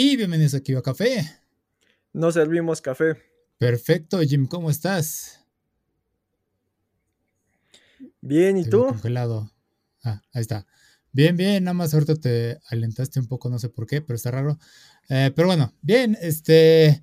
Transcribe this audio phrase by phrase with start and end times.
[0.00, 1.28] y bienvenidos aquí a Café.
[2.12, 3.16] Nos servimos café.
[3.58, 5.44] Perfecto, Jim, ¿cómo estás?
[8.20, 8.86] Bien, ¿y tú?
[8.86, 9.52] Congelado.
[10.04, 10.68] Ah, ahí está.
[11.10, 14.30] Bien, bien, nada más ahorita te alentaste un poco, no sé por qué, pero está
[14.30, 14.56] raro.
[15.08, 17.02] Eh, pero bueno, bien, este.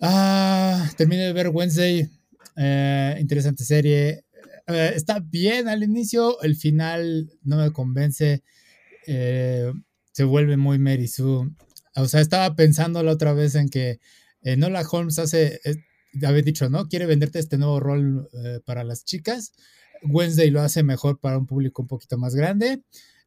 [0.00, 2.10] Ah, terminé de ver Wednesday.
[2.56, 4.24] Eh, interesante serie.
[4.66, 8.42] Eh, está bien al inicio, el final no me convence.
[9.06, 11.48] se vuelve muy Mary Sue.
[11.96, 13.98] O sea, estaba pensando la otra vez en que
[14.56, 15.60] Nola Holmes hace,
[16.24, 16.88] había dicho, ¿no?
[16.88, 18.28] Quiere venderte este nuevo rol
[18.64, 19.52] para las chicas.
[20.02, 22.82] Wednesday lo hace mejor para un público un poquito más grande.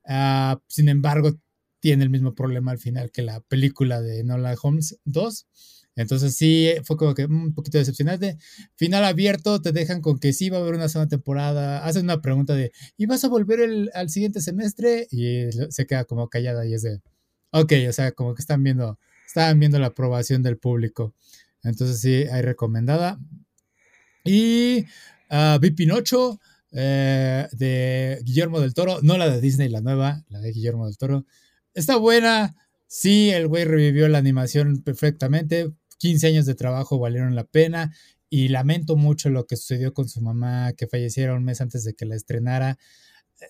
[0.05, 1.31] Ah, sin embargo,
[1.79, 5.47] tiene el mismo problema al final que la película de Nola Holmes 2.
[5.95, 8.37] Entonces sí, fue como que un poquito decepcionante.
[8.75, 11.85] Final abierto, te dejan con que sí va a haber una segunda temporada.
[11.85, 15.07] Hacen una pregunta de, ¿y vas a volver al siguiente semestre?
[15.11, 16.99] Y se queda como callada y es de,
[17.53, 21.13] ok, o sea, como que están viendo, estaban viendo la aprobación del público.
[21.63, 23.19] Entonces sí, hay recomendada.
[24.25, 24.85] Y
[25.29, 26.39] uh, vi Pinocho.
[26.75, 30.97] Eh, de Guillermo del Toro, no la de Disney, la nueva, la de Guillermo del
[30.97, 31.25] Toro.
[31.75, 32.55] Está buena,
[32.87, 37.93] sí, el güey revivió la animación perfectamente, 15 años de trabajo valieron la pena
[38.27, 41.93] y lamento mucho lo que sucedió con su mamá, que falleciera un mes antes de
[41.93, 42.79] que la estrenara.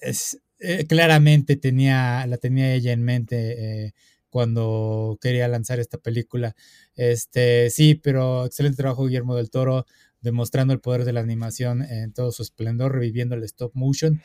[0.02, 3.86] Es, eh, claramente tenía, la tenía ella en mente.
[3.88, 3.94] Eh,
[4.34, 6.56] cuando quería lanzar esta película.
[6.96, 9.86] Este, sí, pero excelente trabajo Guillermo del Toro
[10.22, 14.24] demostrando el poder de la animación en todo su esplendor, reviviendo el stop motion.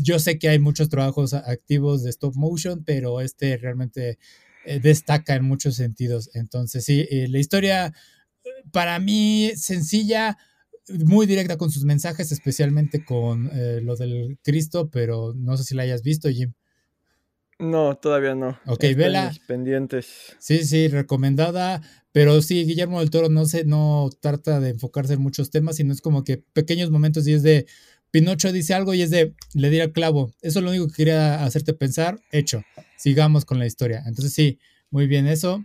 [0.00, 4.20] Yo sé que hay muchos trabajos activos de stop motion, pero este realmente
[4.64, 6.30] eh, destaca en muchos sentidos.
[6.34, 7.92] Entonces, sí, la historia
[8.70, 10.38] para mí sencilla,
[10.88, 15.74] muy directa con sus mensajes, especialmente con eh, lo del Cristo, pero no sé si
[15.74, 16.52] la hayas visto, Jim.
[17.58, 18.58] No, todavía no.
[18.66, 19.32] Ok, vela.
[19.46, 20.34] Pendientes.
[20.40, 21.80] Sí, sí, recomendada.
[22.10, 25.92] Pero sí, Guillermo del Toro no se, no trata de enfocarse en muchos temas, sino
[25.92, 27.66] es como que pequeños momentos y es de
[28.10, 30.32] Pinocho dice algo y es de le di al clavo.
[30.42, 32.20] Eso es lo único que quería hacerte pensar.
[32.32, 32.64] Hecho.
[32.98, 34.02] Sigamos con la historia.
[34.06, 34.58] Entonces sí,
[34.90, 35.64] muy bien eso.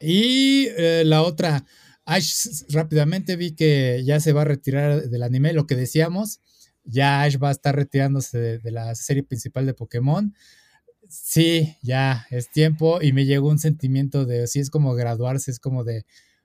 [0.00, 1.64] Y eh, la otra,
[2.04, 6.40] Ash rápidamente vi que ya se va a retirar del anime, lo que decíamos.
[6.84, 10.34] Ya Ash va a estar retirándose de la serie principal de Pokémon
[11.08, 15.58] sí, ya es tiempo y me llegó un sentimiento de, sí, es como graduarse, es
[15.58, 16.04] como de,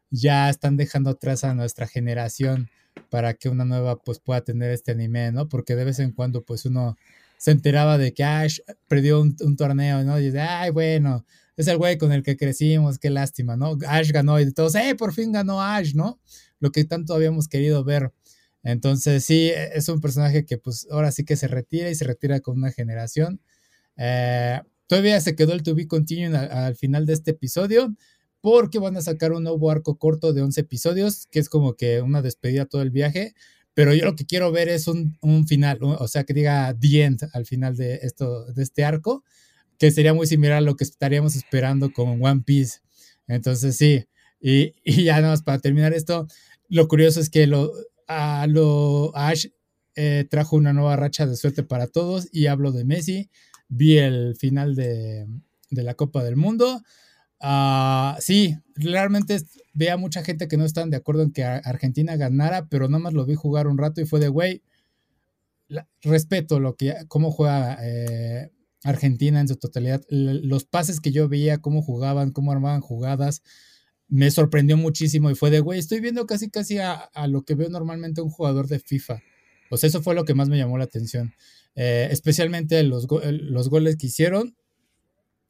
[0.10, 2.70] ya están dejando atrás a nuestra generación
[3.10, 5.48] para que una nueva pues pueda tener este anime, ¿no?
[5.50, 6.98] Porque de vez en cuando pues uno
[7.38, 10.20] se enteraba de que Ash perdió un, torneo, ¿no?
[10.20, 11.26] Y dice, ay, bueno,
[11.60, 13.78] es el güey con el que crecimos, qué lástima, ¿no?
[13.86, 16.18] Ash ganó y todos, ¡eh, por fin ganó Ash, ¿no?
[16.62, 18.14] Lo que tanto habíamos querido ver.
[18.64, 22.40] Entonces, sí, es un personaje que pues ahora sí que se retira y se retira
[22.40, 23.42] con una generación.
[23.98, 27.94] Eh, todavía se quedó el to be continuing al, final de este episodio
[28.40, 32.02] porque van a sacar un nuevo arco corto de 11 episodios, que es como que
[32.02, 33.34] una despedida todo el viaje.
[33.74, 37.30] Pero yo lo que quiero ver es un, final, o sea, que diga The End
[37.34, 39.26] al final de, esto, de este arco,
[39.80, 42.80] que sería muy similar a lo que estaríamos esperando con One Piece.
[43.28, 44.06] Entonces, sí,
[44.40, 44.74] y,
[45.04, 46.28] ya nada más para terminar esto,
[46.68, 47.72] lo curioso es que lo,
[48.48, 49.48] lo, Ash
[49.96, 53.30] eh, trajo una nueva racha de suerte para todos, y hablo de Messi
[53.70, 55.28] vi el final de,
[55.70, 56.82] la Copa del Mundo.
[57.40, 59.38] Ah, sí, realmente
[59.74, 63.04] ve a mucha gente que no están de acuerdo en que Argentina ganara, pero nada
[63.04, 64.62] más lo vi jugar un rato y fue de, güey,
[66.02, 68.52] respeto lo que, cómo juega eh,
[68.84, 70.02] Argentina en su totalidad.
[70.10, 73.42] los pases que yo veía, cómo jugaban, cómo armaban jugadas,
[74.08, 77.70] me sorprendió muchísimo y fue de, güey, estoy viendo casi casi a, lo que veo
[77.70, 79.22] normalmente un jugador de FIFA.
[79.72, 81.34] Sea, eso fue lo que más me llamó la atención.
[81.76, 84.56] Eh, especialmente los, los, goles que hicieron.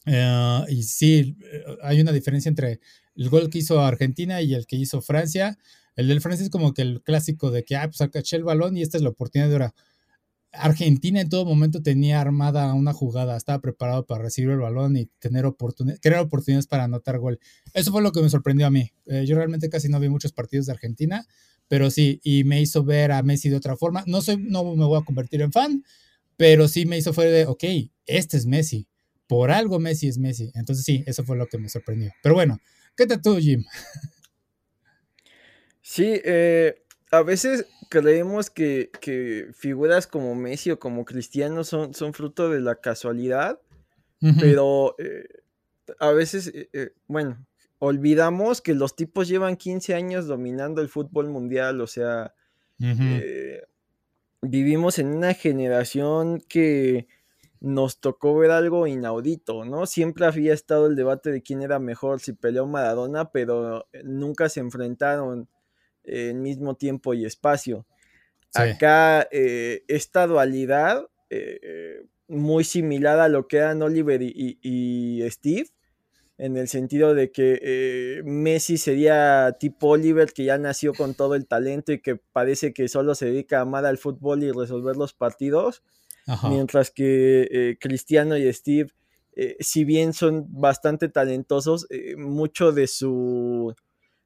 [0.06, 1.38] Eh, y sí,
[1.81, 2.81] hay una diferencia entre
[3.16, 5.57] el gol que hizo Argentina y el que hizo Francia.
[5.95, 8.75] El del Francia es como que el clásico de que, ah, pues acaché el balón
[8.75, 9.75] y esta es la oportunidad de ahora.
[10.52, 15.06] Argentina en todo momento tenía armada una jugada, estaba preparado para recibir el balón y
[15.19, 17.40] tener oportunidades, crear oportunidades para anotar gol.
[17.74, 18.92] Eso fue lo que me sorprendió a mí.
[19.06, 21.25] Eh, yo realmente casi no vi muchos partidos de Argentina,
[21.68, 24.04] pero sí, y me hizo ver a Messi de otra forma.
[24.07, 25.84] No soy, no me voy a convertir en fan,
[26.36, 27.63] pero sí me hizo fue de, ok,
[28.07, 28.88] este es Messi.
[29.28, 30.52] Por algo Messi es Messi.
[30.56, 32.12] Entonces sí, eso fue lo que me sorprendió.
[32.24, 32.57] Pero bueno,
[32.98, 33.63] ¿qué tal tú, Jim?
[35.81, 38.91] Sí, eh, a veces creemos que,
[39.53, 43.59] figuras como Messi o como Cristiano son, son fruto de la casualidad,
[44.39, 45.27] pero eh,
[46.00, 47.45] a veces, eh, bueno,
[47.79, 52.33] olvidamos que los tipos llevan 15 años dominando el fútbol mundial, o sea,
[54.41, 57.07] vivimos en una generación que
[57.61, 59.85] nos tocó ver algo inaudito, ¿no?
[59.85, 64.61] Siempre había estado el debate de quién era mejor, si peleó Maradona, pero nunca se
[64.61, 65.50] enfrentaron
[66.04, 67.86] en mismo tiempo y espacio.
[68.54, 75.68] Acá eh, esta dualidad, eh, muy similar a lo que eran Oliver y, Steve,
[76.38, 81.36] en el sentido de que eh, Messi sería tipo Oliver, que ya nació con todo
[81.36, 84.95] el talento y que parece que solo se dedica a amar al fútbol y resolver
[84.95, 85.84] los partidos,
[86.50, 88.92] mientras que Cristiano y Steve,
[89.60, 91.88] si bien son bastante talentosos,
[92.18, 93.74] mucho de su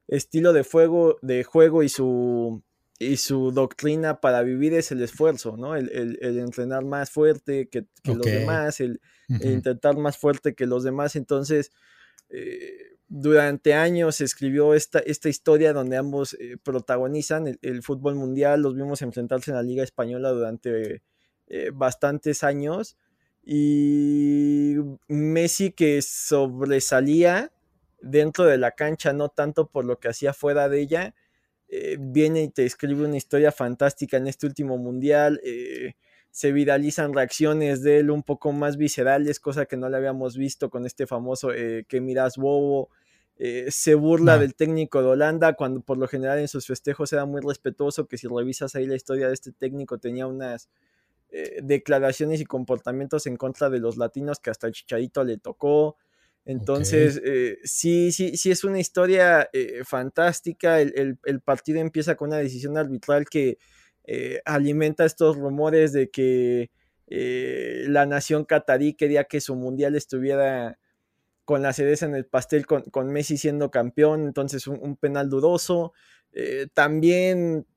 [0.08, 2.64] estilo de, fuego, de juego y su,
[3.00, 5.76] y su doctrina para vivir es el esfuerzo, ¿no?
[5.76, 5.90] El,
[6.22, 11.16] entrenar más fuerte que, los demás, el, intentar más fuerte que los demás.
[11.16, 11.72] Entonces,
[12.30, 18.62] eh, durante años se escribió esta, esta historia donde ambos eh, protagonizan el, fútbol mundial,
[18.62, 21.04] los vimos enfrentarse en la Liga Española durante
[21.48, 22.98] eh, bastantes años.
[23.46, 24.78] Y
[25.08, 27.53] Messi que sobresalía
[28.04, 31.16] dentro de la cancha, no tanto por lo que hacía fuera de ella,
[31.70, 35.40] eh, viene y te escribe una historia fantástica en este último mundial.
[35.44, 35.94] Eh,
[36.30, 40.70] se viralizan reacciones de él un poco más viscerales, cosa que no le habíamos visto
[40.70, 42.90] con este famoso eh, que miras bobo.
[43.70, 47.42] se burla del técnico de Holanda cuando por lo general en sus festejos era muy
[47.42, 50.70] respetuoso, que si revisas ahí la historia de este técnico tenía unas
[51.64, 55.98] declaraciones y comportamientos en contra de los latinos que hasta el Chicharito le tocó.
[56.46, 60.82] Entonces, eh, sí, sí, sí es una historia eh, fantástica.
[60.82, 63.58] El, partido empieza con una decisión arbitral que
[64.06, 66.70] eh, alimenta estos rumores de que
[67.08, 70.80] la nación catarí quería que su mundial estuviera
[71.46, 75.94] con la cereza en el pastel, con, Messi siendo campeón, entonces un, un penal dudoso.
[76.74, 77.68] también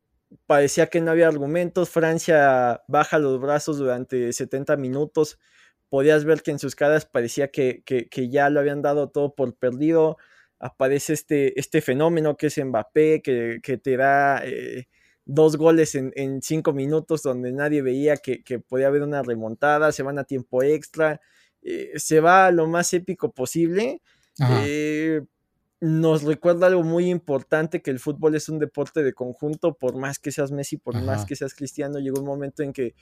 [0.47, 1.91] parecía que no había argumentos.
[1.91, 5.39] Francia baja los brazos durante 70 minutos
[5.89, 7.83] podías ver que en sus caras parecía que,
[8.31, 10.17] ya lo habían dado todo por perdido.
[10.59, 14.89] Aparece este, este fenómeno que es Mbappé, que, te da eh,
[15.25, 20.19] dos goles en, cinco minutos donde nadie veía que, podía haber una remontada, se van
[20.19, 21.21] a tiempo extra,
[21.63, 24.01] eh, se va a lo más épico posible
[25.81, 30.19] nos recuerda algo muy importante, que el fútbol es un deporte de conjunto, por más
[30.19, 32.95] que seas Messi, por más que seas Cristiano, llegó un momento en que eh,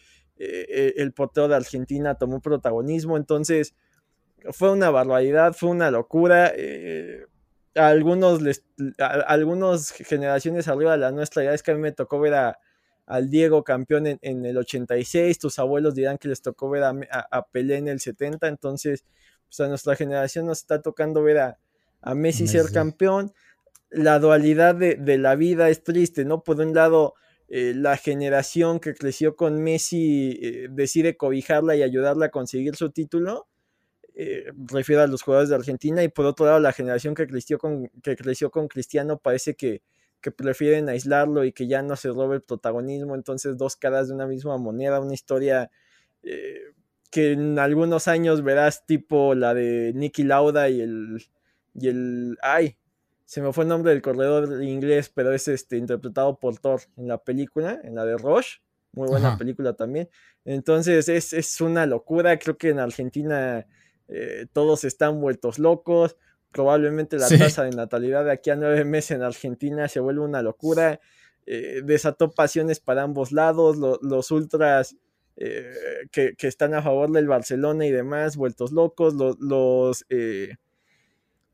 [0.69, 3.75] eh, el portero de Argentina tomó protagonismo, entonces
[4.51, 6.53] fue una barbaridad, fue una locura.
[6.57, 7.27] Eh,
[7.77, 8.65] a algunos, les,
[9.01, 12.59] algunos generaciones arriba de la nuestra, ya es que a mí me tocó ver a,
[13.07, 16.95] al Diego campeón en, el 86, tus abuelos dirán que les tocó ver a,
[17.31, 19.05] a Pelé en el 70, entonces
[19.47, 21.59] pues a nuestra generación nos está tocando ver a
[22.05, 23.33] a Messi, ser campeón.
[23.91, 26.43] La dualidad de, la vida es triste, ¿no?
[26.43, 27.15] Por un lado,
[27.49, 32.91] eh, la generación que creció con Messi eh, decide cobijarla y ayudarla a conseguir su
[32.91, 33.49] título.
[34.15, 36.03] Eh, refiero a los jugadores de Argentina.
[36.05, 39.83] Y por otro lado, la generación que creció con, que creció con Cristiano parece que,
[40.21, 43.15] que prefieren aislarlo y que ya no se robe el protagonismo.
[43.15, 45.71] Entonces, dos caras de una misma moneda, una historia
[47.11, 51.21] que en algunos años verás tipo la de Nicky Lauda y el
[51.75, 52.39] y el.
[52.43, 52.77] ¡Ay!
[53.25, 57.09] Se me fue el nombre del corredor inglés, pero es este, interpretado por Thor en
[57.09, 58.59] la película, en la de Rush.
[58.93, 60.09] Muy buena película también.
[60.45, 62.39] Entonces es, una locura.
[62.39, 63.67] Creo que en Argentina
[64.09, 66.17] eh, todos están vueltos locos.
[66.53, 70.43] Probablemente la tasa de natalidad de aquí a nueve meses en Argentina se vuelve una
[70.43, 71.01] locura.
[71.47, 73.77] Eh, desató pasiones para ambos lados.
[73.77, 74.97] los ultras
[75.37, 75.73] eh,
[76.13, 79.15] que, están a favor del Barcelona y demás, vueltos locos.
[79.15, 80.05] los, los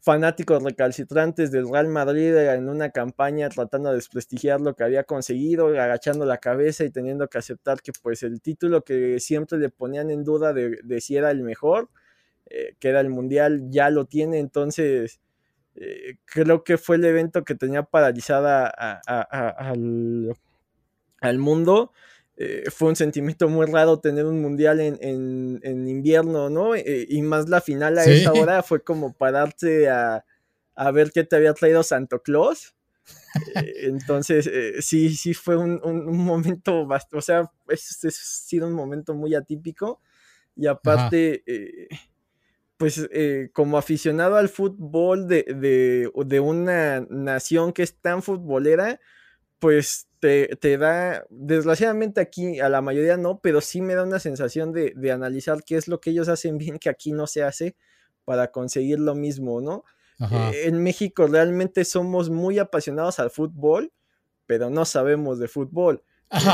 [0.00, 5.68] fanáticos recalcitrantes del Real Madrid en una campaña tratando de desprestigiar lo que había conseguido,
[5.68, 10.10] agachando la cabeza y teniendo que aceptar que pues el título que siempre le ponían
[10.10, 11.90] en duda de, si era el mejor,
[12.46, 15.20] eh, que era el Mundial, ya lo tiene, entonces
[15.74, 20.34] eh, creo que fue el evento que tenía paralizada al,
[21.20, 21.92] al mundo
[22.42, 26.74] eh, fue un sentimiento muy raro tener un mundial en, invierno, ¿no?
[26.74, 30.24] Eh, y más la final a esa hora fue como pararte a,
[30.74, 32.74] a, ver qué te había traído Santo Claus.
[33.56, 34.50] Eh, entonces,
[34.84, 35.80] sí, sí fue un,
[36.16, 40.00] momento, o sea, es, ha sido un momento muy atípico.
[40.56, 41.44] Y aparte,
[42.78, 43.06] pues
[43.52, 45.44] como aficionado al fútbol de,
[46.14, 48.98] de una nación que es tan futbolera,
[49.60, 54.72] pues te, da, desgraciadamente aquí a la mayoría no, pero sí me da una sensación
[54.72, 57.76] de, analizar qué es lo que ellos hacen bien que aquí no se hace
[58.24, 59.84] para conseguir lo mismo, ¿no?
[60.30, 63.92] Eh, en México realmente somos muy apasionados al fútbol,
[64.46, 66.02] pero no sabemos de fútbol.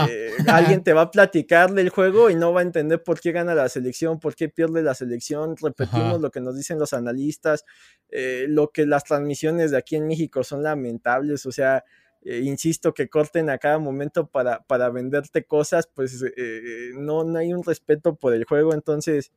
[0.08, 3.32] eh, alguien te va a platicar del juego y no va a entender por qué
[3.32, 5.56] gana la selección, por qué pierde la selección.
[5.60, 7.64] Repetimos lo que nos dicen los analistas,
[8.08, 11.84] eh, lo que las transmisiones de aquí en México son lamentables, o sea,
[12.26, 16.22] eh, insisto que corten a cada momento para, para venderte cosas, pues
[16.94, 19.32] no, no hay un respeto por el juego, entonces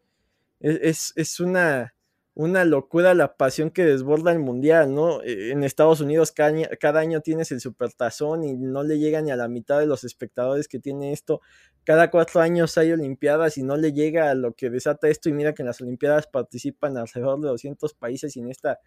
[0.59, 1.93] es, es una
[2.39, 5.21] una locura la pasión que desborda el mundial, ¿no?
[5.23, 9.35] Eh, en Estados Unidos cada, año tienes el supertazón y no le llega ni a
[9.35, 11.41] la mitad de los espectadores que tiene esto.
[11.83, 15.27] Cada cuatro años hay Olimpiadas y no le llega a lo que desata esto.
[15.27, 18.79] Y mira que en las Olimpiadas participan alrededor de 200 países y en esta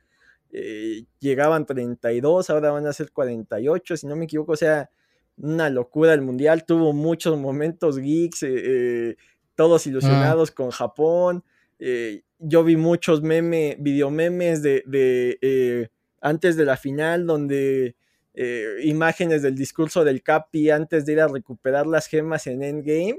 [0.52, 4.52] eh, llegaban 32, ahora van a ser 48, si no me equivoco.
[4.52, 4.90] O sea,
[5.36, 6.64] una locura el mundial.
[6.64, 9.16] Tuvo muchos momentos geeks, eh,
[9.54, 11.44] todos ilusionados con Japón.
[11.78, 15.88] Eh, yo vi muchos memes, videomemes de, de eh,
[16.20, 17.96] antes de la final, donde
[18.34, 23.18] eh, imágenes del discurso del Capi antes de ir a recuperar las gemas en Endgame.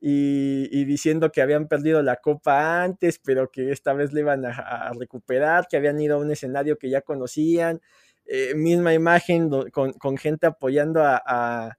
[0.00, 4.92] Y, diciendo que habían perdido la copa antes, pero que esta vez le iban a,
[4.98, 7.80] recuperar, que habían ido a un escenario que ya conocían.
[8.54, 11.76] misma imagen con, gente apoyando a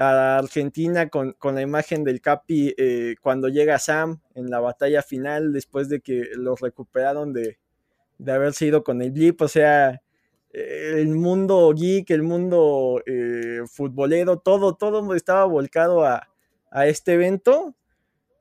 [0.00, 5.88] Argentina con, la imagen del Capi eh, cuando llega Sam en la batalla final después
[5.88, 7.58] de que los recuperaron de,
[8.18, 9.42] de haberse ido con el Blip.
[9.42, 10.00] O sea,
[10.52, 16.28] eh, el mundo geek, el mundo eh, futbolero, todo, todo estaba volcado a,
[16.70, 17.74] a, este evento.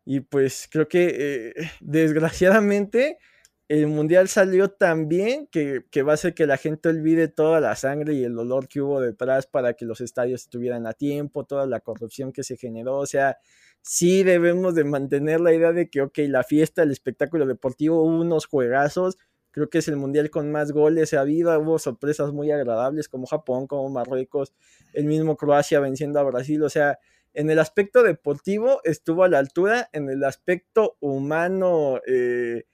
[0.06, 3.18] Y pues creo que desgraciadamente
[3.70, 7.76] el mundial salió tan bien que, va a hacer que la gente olvide toda la
[7.76, 11.68] sangre y el dolor que hubo detrás para que los estadios estuvieran a tiempo, toda
[11.68, 12.98] la corrupción que se generó.
[12.98, 13.38] O sea,
[13.84, 18.20] sí debemos de mantener la idea de que, ok, la fiesta, el espectáculo deportivo, hubo
[18.20, 19.18] unos juegazos.
[19.52, 21.58] Creo que es el mundial con más goles ha habido.
[21.60, 24.52] Hubo sorpresas muy agradables como Japón, como Marruecos,
[24.94, 26.64] el mismo Croacia venciendo a Brasil.
[26.64, 26.98] O sea,
[27.34, 32.02] en el aspecto deportivo estuvo a la altura, en el aspecto humano.
[32.08, 32.66] Eh,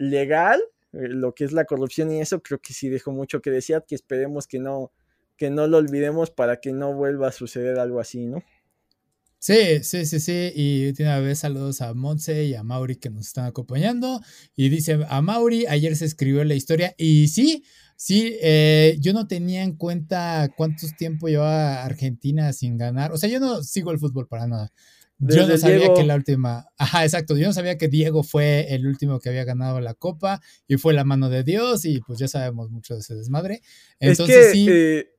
[0.00, 0.62] legal,
[0.92, 3.82] eh, lo que es la corrupción y eso, creo que sí dejó mucho que decir,
[3.86, 4.92] que esperemos que no,
[5.36, 8.42] que no lo olvidemos para que no vuelva a suceder algo así, ¿no?
[9.38, 10.52] Sí, sí, sí, sí.
[10.54, 14.20] Y de una vez saludos a Monse y a Mauri que nos están acompañando.
[14.54, 16.94] Y dice a Mauri, ayer se escribió la historia.
[16.98, 17.64] Y sí,
[18.00, 23.12] sí, eh, yo no tenía en cuenta cuántos tiempo llevaba Argentina sin ganar.
[23.12, 24.72] O sea, yo no sigo el fútbol para nada
[25.20, 28.86] yo no sabía que la última, ajá, exacto, yo no sabía que Diego fue el
[28.86, 32.28] último que había ganado la copa y fue la mano de Dios y pues ya
[32.28, 33.60] sabemos mucho de ese desmadre.
[33.98, 34.66] Entonces sí.
[34.70, 35.10] Eh,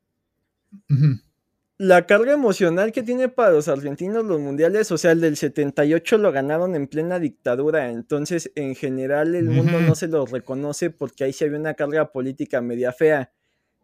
[1.81, 6.19] la carga emocional que tiene para los argentinos los mundiales, o sea, el del 78
[6.19, 11.23] lo ganaron en plena dictadura, entonces en general el mundo no se lo reconoce porque
[11.23, 13.31] ahí se había una carga política media fea.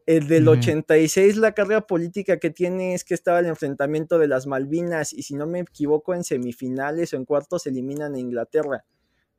[0.05, 4.45] El del 86, la carga política que tiene es que estaba el enfrentamiento de las
[4.45, 8.85] Malvinas y si no me equivoco en semifinales o en cuartos eliminan a Inglaterra.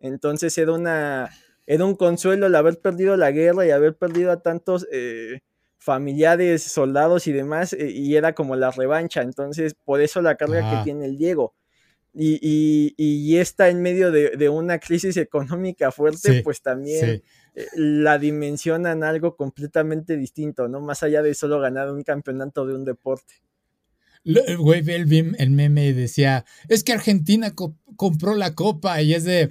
[0.01, 1.31] Entonces era una
[1.65, 5.43] era un consuelo el haber perdido la guerra y haber perdido a tantos eh,
[5.79, 9.23] familiares, soldados y demás, eh, y era como la revancha.
[9.23, 11.55] Entonces, por eso la carga que tiene el Diego.
[12.21, 17.23] Y, y, está en medio de, una crisis económica fuerte, pues también
[17.55, 20.81] eh, la dimensionan algo completamente distinto, ¿no?
[20.81, 23.35] Más allá de solo ganar un campeonato de un deporte.
[24.25, 27.55] Güey, el, el meme decía, es que Argentina
[27.97, 29.51] compró la copa y es de,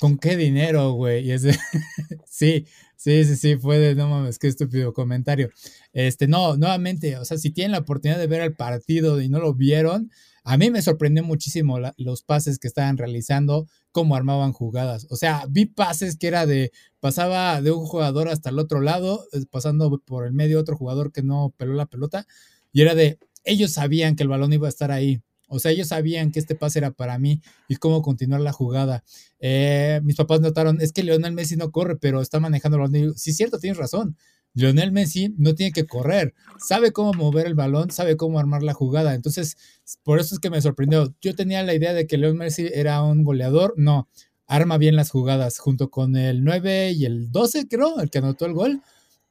[0.00, 1.26] ¿con qué dinero, güey?
[1.26, 1.56] Y es de,
[2.26, 2.66] sí,
[2.98, 5.50] sí, sí, sí, fue de, no mames, qué estúpido comentario.
[5.92, 9.38] Este, no, nuevamente, o sea, si tienen la oportunidad de ver el partido y no
[9.40, 10.10] lo vieron,
[10.44, 15.06] a mí me sorprendió muchísimo los pases que estaban realizando, cómo armaban jugadas.
[15.10, 19.26] O sea, vi pases que era de, pasaba de un jugador hasta el otro lado,
[19.32, 22.26] eh, pasando por el medio otro jugador que no peló la pelota,
[22.72, 25.22] y era de, ellos sabían que el balón iba a estar ahí.
[25.48, 29.04] O sea, ellos sabían que este pase era para mí y cómo continuar la jugada.
[29.40, 33.14] Eh, mis papás notaron, es que Leonel Messi no corre, pero está manejando el balón.
[33.16, 34.16] sí, cierto, tienes razón.
[34.54, 38.74] Lionel Messi no tiene que correr, sabe cómo mover el balón, sabe cómo armar la
[38.74, 39.14] jugada.
[39.14, 39.56] Entonces,
[40.02, 41.14] por eso es que me sorprendió.
[41.20, 44.08] Yo tenía la idea de que Lionel Messi era un goleador, no,
[44.46, 48.46] arma bien las jugadas junto con el 9 y el 12, creo, el que anotó
[48.46, 48.82] el gol.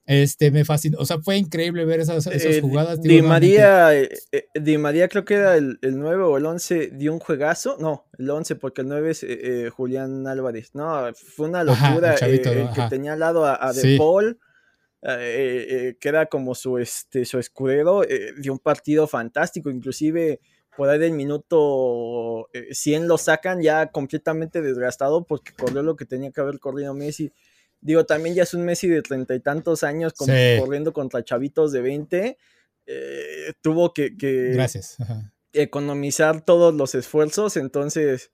[0.07, 3.01] Este, me fascinó, o sea, fue increíble ver esas, eh, jugadas.
[3.01, 6.91] Di María, eh, eh, Di María creo que era el, el, 9 o el 11,
[6.93, 9.25] dio un juegazo, no, el 11 porque el 9 es
[9.73, 14.39] Julián Álvarez, no, fue una locura, el, que tenía al lado a, De Paul,
[15.03, 20.41] eh, eh, que era como su, este, su escudero, eh, dio un partido fantástico, inclusive
[20.75, 26.31] por ahí del minuto 100 lo sacan ya completamente desgastado porque corrió lo que tenía
[26.31, 27.31] que haber corrido Messi.
[27.81, 31.81] Digo, también ya es un Messi de treinta y tantos años corriendo contra chavitos de
[31.81, 32.37] 20.
[33.61, 34.13] tuvo que...
[34.17, 34.97] Gracias.
[35.53, 38.31] economizar todos los esfuerzos, entonces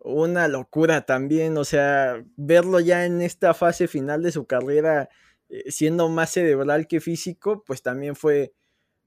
[0.00, 5.08] una locura también, o sea, verlo ya en esta fase final de su carrera
[5.48, 8.52] eh, siendo más cerebral que físico, pues también fue,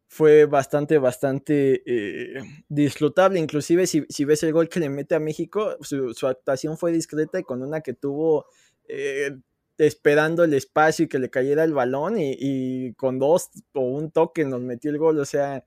[0.08, 3.40] fue bastante, bastante eh, disfrutable.
[3.40, 7.44] Inclusive si, ves el gol que le mete a México, su, actuación fue discreta y
[7.44, 8.48] con una que tuvo
[8.88, 9.38] eh,
[9.78, 14.12] esperando el espacio y que le cayera el balón y, y, con dos o un
[14.12, 15.20] toque nos metió el gol.
[15.20, 15.66] O sea,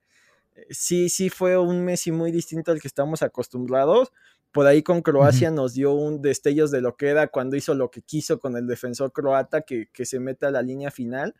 [0.70, 4.12] sí, sí fue un Messi muy distinto al que estamos acostumbrados.
[4.52, 7.90] Por ahí con Croacia nos dio un destellos de lo que era cuando hizo lo
[7.90, 11.34] que quiso con el defensor croata que, se meta a la línea final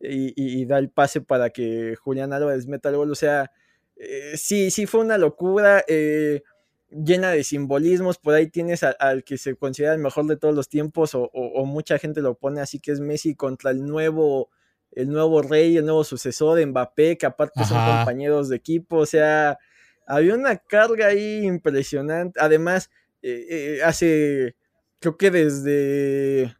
[0.00, 3.10] y, da el pase para que Julián Álvarez meta el gol.
[3.10, 3.52] O sea,
[3.96, 6.42] eh, sí, sí fue una locura eh,
[6.90, 8.18] llena de simbolismos.
[8.18, 11.30] Por ahí tienes al que se considera el mejor de todos los tiempos o,
[11.66, 14.50] mucha gente lo pone así que es Messi contra el nuevo
[14.92, 19.06] el nuevo rey, el nuevo sucesor de Mbappé, que aparte son compañeros de equipo, o
[19.06, 19.58] sea,
[20.06, 22.38] había una carga ahí impresionante.
[22.40, 24.54] Además, eh, eh, hace,
[25.00, 26.56] creo que desde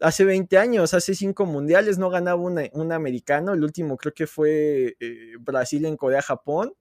[0.00, 3.54] hace 20 años, hace 5 mundiales, no ganaba un americano.
[3.54, 6.74] El último creo que fue eh, Brasil en Corea-Japón.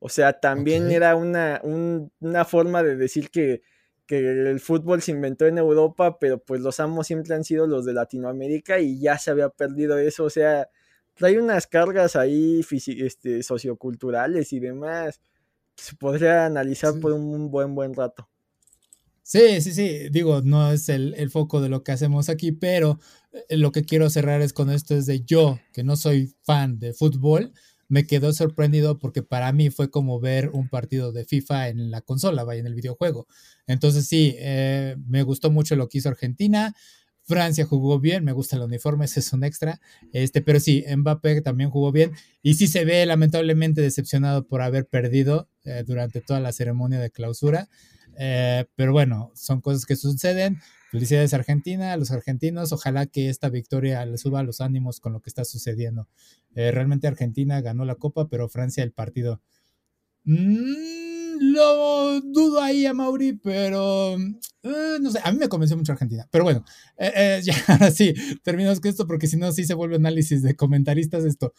[0.00, 3.62] O sea, también era una, una, forma de decir que,
[4.06, 7.84] que, el fútbol se inventó en Europa, pero pues los amos siempre han sido los
[7.84, 10.24] de Latinoamérica y ya se había perdido eso.
[10.24, 10.68] O sea,
[11.14, 15.20] trae unas cargas ahí este, socioculturales y demás
[15.74, 18.28] que se podría analizar por un buen, buen rato.
[19.22, 22.98] Sí, sí, sí, digo, no es el, foco de lo que hacemos aquí, pero
[23.50, 26.78] eh, lo que quiero cerrar es con esto, es de yo, que no soy fan
[26.78, 27.52] de fútbol,
[27.88, 32.02] me quedó sorprendido porque para mí fue como ver un partido de FIFA en la
[32.02, 33.26] consola, vaya, en el videojuego.
[33.66, 36.74] Entonces sí, eh, me gustó mucho lo que hizo Argentina,
[37.28, 39.80] Francia jugó bien, me gusta el uniforme, ese es un extra.
[40.12, 42.12] Este, pero sí, Mbappé también jugó bien.
[42.42, 47.10] Y sí se ve lamentablemente decepcionado por haber perdido eh, durante toda la ceremonia de
[47.10, 47.68] clausura.
[48.18, 50.58] Eh, pero bueno, son cosas que suceden.
[50.90, 52.72] Felicidades Argentina, a los argentinos.
[52.72, 56.08] Ojalá que esta victoria le suba los ánimos con lo que está sucediendo.
[56.54, 59.42] Eh, realmente Argentina ganó la copa, pero Francia el partido.
[60.24, 65.92] Mm, lo dudo ahí a Mauri, pero eh, no sé, a mí me convenció mucho
[65.92, 66.26] Argentina.
[66.30, 66.64] Pero bueno,
[66.96, 70.56] eh, ya ahora sí, terminamos con esto porque si no, sí se vuelve análisis de
[70.56, 71.52] comentaristas esto.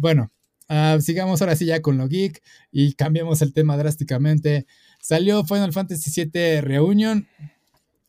[0.00, 0.30] bueno,
[0.68, 4.66] ah, sigamos ahora sí ya con lo geek y cambiamos el tema drásticamente.
[5.00, 7.26] Salió Final Fantasy VII Reunion.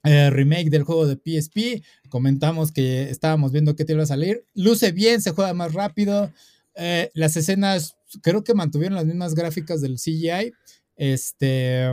[0.04, 1.84] Remake del juego de PSP.
[2.10, 4.46] Comentamos que estábamos viendo qué te iba a salir.
[4.54, 6.32] Luce bien, se juega más rápido.
[7.14, 10.54] las escenas creo que mantuvieron las mismas gráficas del CGI.
[10.96, 11.88] Este,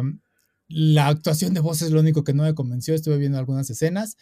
[0.68, 2.94] la actuación de voz es lo único que no me convenció.
[2.94, 4.16] Estuve viendo algunas escenas,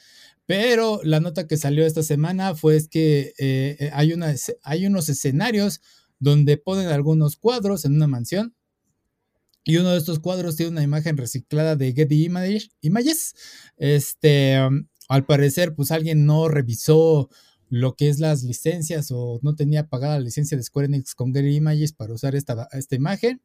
[0.46, 5.08] pero la nota que salió esta semana fue que eh, eh, hay, una, hay unos
[5.08, 5.80] escenarios
[6.18, 8.53] donde ponen algunos cuadros en una mansión.
[9.64, 13.34] Y uno de estos cuadros tiene una imagen reciclada de Getty Images.
[13.76, 14.58] Este,
[15.08, 17.30] al parecer, pues alguien no revisó
[17.70, 21.32] lo que es las licencias o no tenía pagada la licencia de Square Enix con
[21.32, 23.40] Getty Images para usar esta, esta imagen.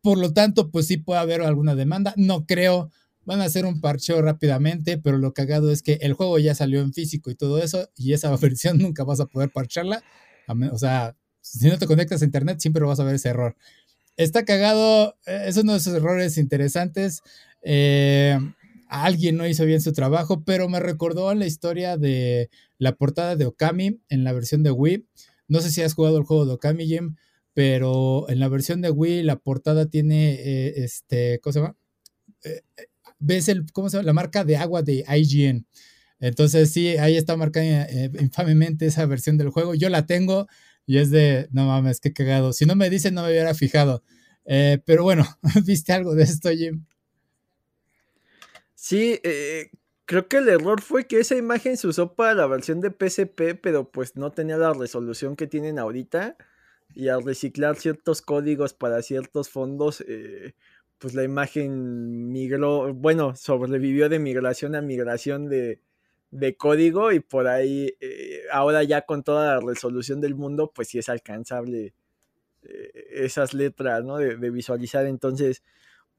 [0.00, 2.14] Por lo tanto, pues sí puede haber alguna demanda.
[2.16, 2.90] No creo,
[3.24, 6.80] van a hacer un parcheo rápidamente, pero lo cagado es que el juego ya salió
[6.80, 10.02] en físico y todo eso, y esa versión nunca vas a poder parcharla.
[10.72, 13.54] O sea, si no te conectas a internet, siempre vas a ver ese error.
[14.18, 17.22] Está cagado, eh, es uno de esos errores interesantes.
[17.62, 18.36] Eh,
[18.88, 23.46] alguien no hizo bien su trabajo, pero me recordó la historia de la portada de
[23.46, 25.06] Okami en la versión de Wii.
[25.46, 27.14] No sé si has jugado el juego de Okami, Jim,
[27.54, 31.76] pero en la versión de Wii la portada tiene, eh, este, ¿cómo se llama?
[33.20, 34.06] ¿Ves el, cómo se llama?
[34.06, 35.64] La marca de agua de IGN.
[36.18, 37.86] Entonces sí, ahí está marcada
[38.20, 39.76] infamemente esa versión del juego.
[39.76, 40.48] Yo la tengo
[40.88, 42.54] y es de, no mames, qué cagado.
[42.54, 44.02] Si no me dicen, no me hubiera fijado.
[44.44, 45.26] pero bueno,
[45.66, 46.86] ¿viste algo de esto, Jim?
[48.74, 49.70] Sí, eh,
[50.06, 53.60] creo que el error fue que esa imagen se usó para la versión de PSP,
[53.60, 56.38] pero pues no tenía la resolución que tienen ahorita.
[56.94, 60.54] Y al reciclar ciertos códigos para ciertos fondos, eh,
[60.96, 65.82] pues la imagen migró, bueno, sobrevivió de migración a migración de,
[66.56, 70.98] código y por ahí eh, ahora ya con toda la resolución del mundo, pues sí
[70.98, 71.94] es alcanzable
[73.12, 74.18] esas letras, ¿no?
[74.18, 75.06] De, de, visualizar.
[75.06, 75.62] Entonces,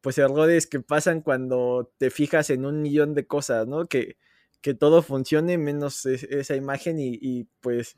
[0.01, 3.85] pues errores que pasan cuando te fijas en un millón de cosas, ¿no?
[3.85, 4.17] Que,
[4.61, 7.97] que todo funcione menos esa imagen y, pues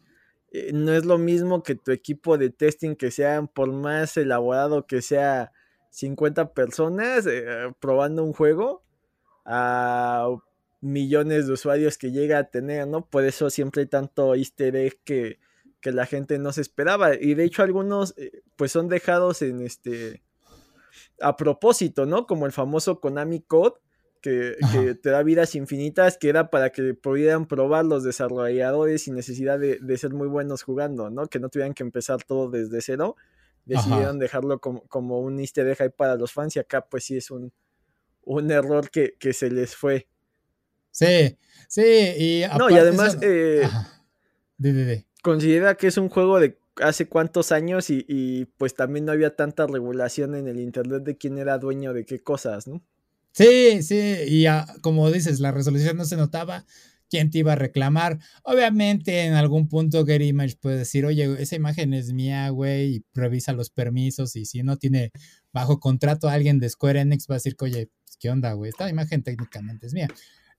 [0.51, 4.85] eh, no es lo mismo que tu equipo de testing que sea por más elaborado
[4.85, 5.51] que sea
[5.91, 8.83] 50 personas eh, probando un juego
[9.45, 10.27] a
[10.81, 13.05] millones de usuarios que llega a tener, ¿no?
[13.05, 15.39] Por eso siempre hay tanto easter egg que,
[15.79, 17.15] que la gente no se esperaba.
[17.15, 20.23] Y de hecho algunos eh, pues son dejados en este
[21.21, 22.25] a propósito, ¿no?
[22.25, 23.75] Como el famoso Konami Code,
[24.21, 24.55] que,
[25.01, 29.97] te da vidas infinitas, que era para que pudieran probar los desarrolladores sin necesidad de,
[29.97, 31.27] ser muy buenos jugando, ¿no?
[31.27, 33.15] Que no tuvieran que empezar todo desde cero.
[33.65, 37.31] Decidieron dejarlo como, un easter egg ahí para los fans y acá pues sí es
[37.31, 37.51] un,
[38.23, 40.07] un error que, se les fue.
[40.91, 41.81] Sí, sí,
[42.17, 42.43] y...
[42.57, 43.17] No, y además...
[43.21, 43.67] Eh,
[45.23, 49.67] considera que es un juego de hace cuántos años y, pues también no había tanta
[49.67, 52.83] regulación en el internet de quién era dueño de qué cosas, ¿no?
[53.33, 54.45] Sí, sí, y
[54.81, 56.65] como dices, la resolución no se notaba,
[57.09, 58.19] quién te iba a reclamar.
[58.43, 63.05] Obviamente en algún punto Gary Image puede decir, oye, esa imagen es mía, güey, y
[63.13, 65.11] revisa los permisos y si no tiene
[65.53, 68.53] bajo contrato a alguien de Square Enix va a decir que, oye, pues, ¿qué onda,
[68.53, 68.69] güey?
[68.69, 70.07] Esta imagen técnicamente es mía.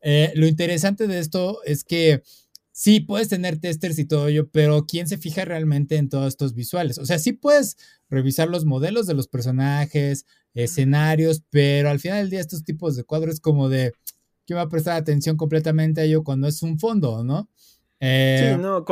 [0.03, 2.23] Eh, lo interesante de esto es que
[2.73, 6.55] sí puedes tener testers y todo ello, pero ¿quién se fija realmente en todos estos
[6.55, 6.99] visuales?
[6.99, 7.77] O sea, sí puedes
[8.11, 13.05] revisar los modelos de los personajes, escenarios, pero al final del día estos tipos de
[13.05, 13.93] cuadros como de,
[14.47, 17.49] ¿quién va a prestar atención completamente a ello cuando es un fondo, no?
[18.01, 18.85] sí, eh, no,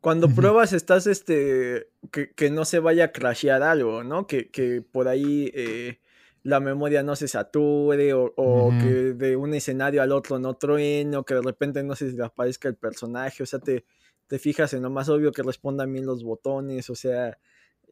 [0.00, 4.28] cuando pruebas estás, este, que, no se vaya a crashear algo, ¿no?
[4.28, 5.50] Que, que por ahí...
[5.52, 5.98] Eh,
[6.46, 11.24] la memoria no se sature o, que de un escenario al otro no truene o
[11.24, 13.84] que de repente no se aparezca el personaje, o sea, te,
[14.28, 17.36] te fijas en lo más obvio que respondan bien los botones, o sea,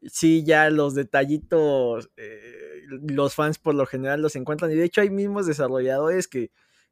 [0.03, 5.01] sí, ya los detallitos, eh, los fans por lo general los encuentran y de hecho
[5.01, 6.51] hay mismos desarrolladores que,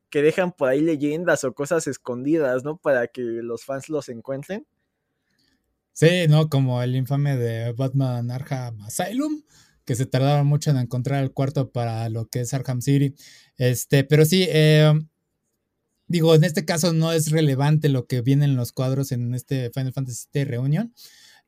[0.10, 2.76] que dejan por ahí leyendas o cosas escondidas, ¿no?
[2.76, 4.68] Para que los fans los encuentren.
[5.94, 6.50] Sí, ¿no?
[6.50, 9.44] Como el infame de Batman Arkham Asylum,
[9.86, 13.16] que se tardaron mucho en encontrar el cuarto para lo que es Arkham City.
[13.58, 14.94] Este, pero sí, eh,
[16.08, 19.72] digo, en este caso no es relevante lo que viene en los cuadros en este
[19.72, 20.94] Final Fantasy VII Reunion.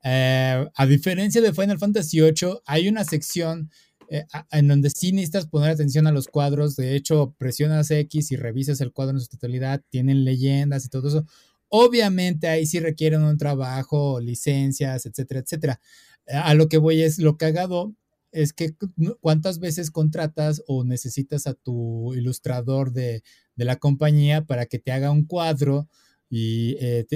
[0.03, 3.71] Eh, a diferencia de Final Fantasy VIII, hay una sección
[4.09, 6.75] eh, en donde sí necesitas poner atención a los cuadros.
[6.75, 9.81] De hecho, presionas X y revisas el cuadro en su totalidad.
[9.89, 11.25] Tienen leyendas y todo eso.
[11.69, 15.81] Obviamente ahí sí requieren un trabajo, licencias, etcétera, etcétera.
[16.27, 17.95] A lo que voy es lo cagado
[18.35, 18.75] es que
[19.21, 23.23] cuántas veces contratas o necesitas a tu ilustrador de,
[23.55, 25.87] la compañía para que te haga un cuadro
[26.29, 27.07] y eh,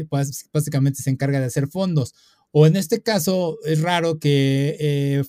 [0.54, 2.16] básicamente se encarga de hacer fondos.
[2.52, 5.24] O en este caso es raro que eh,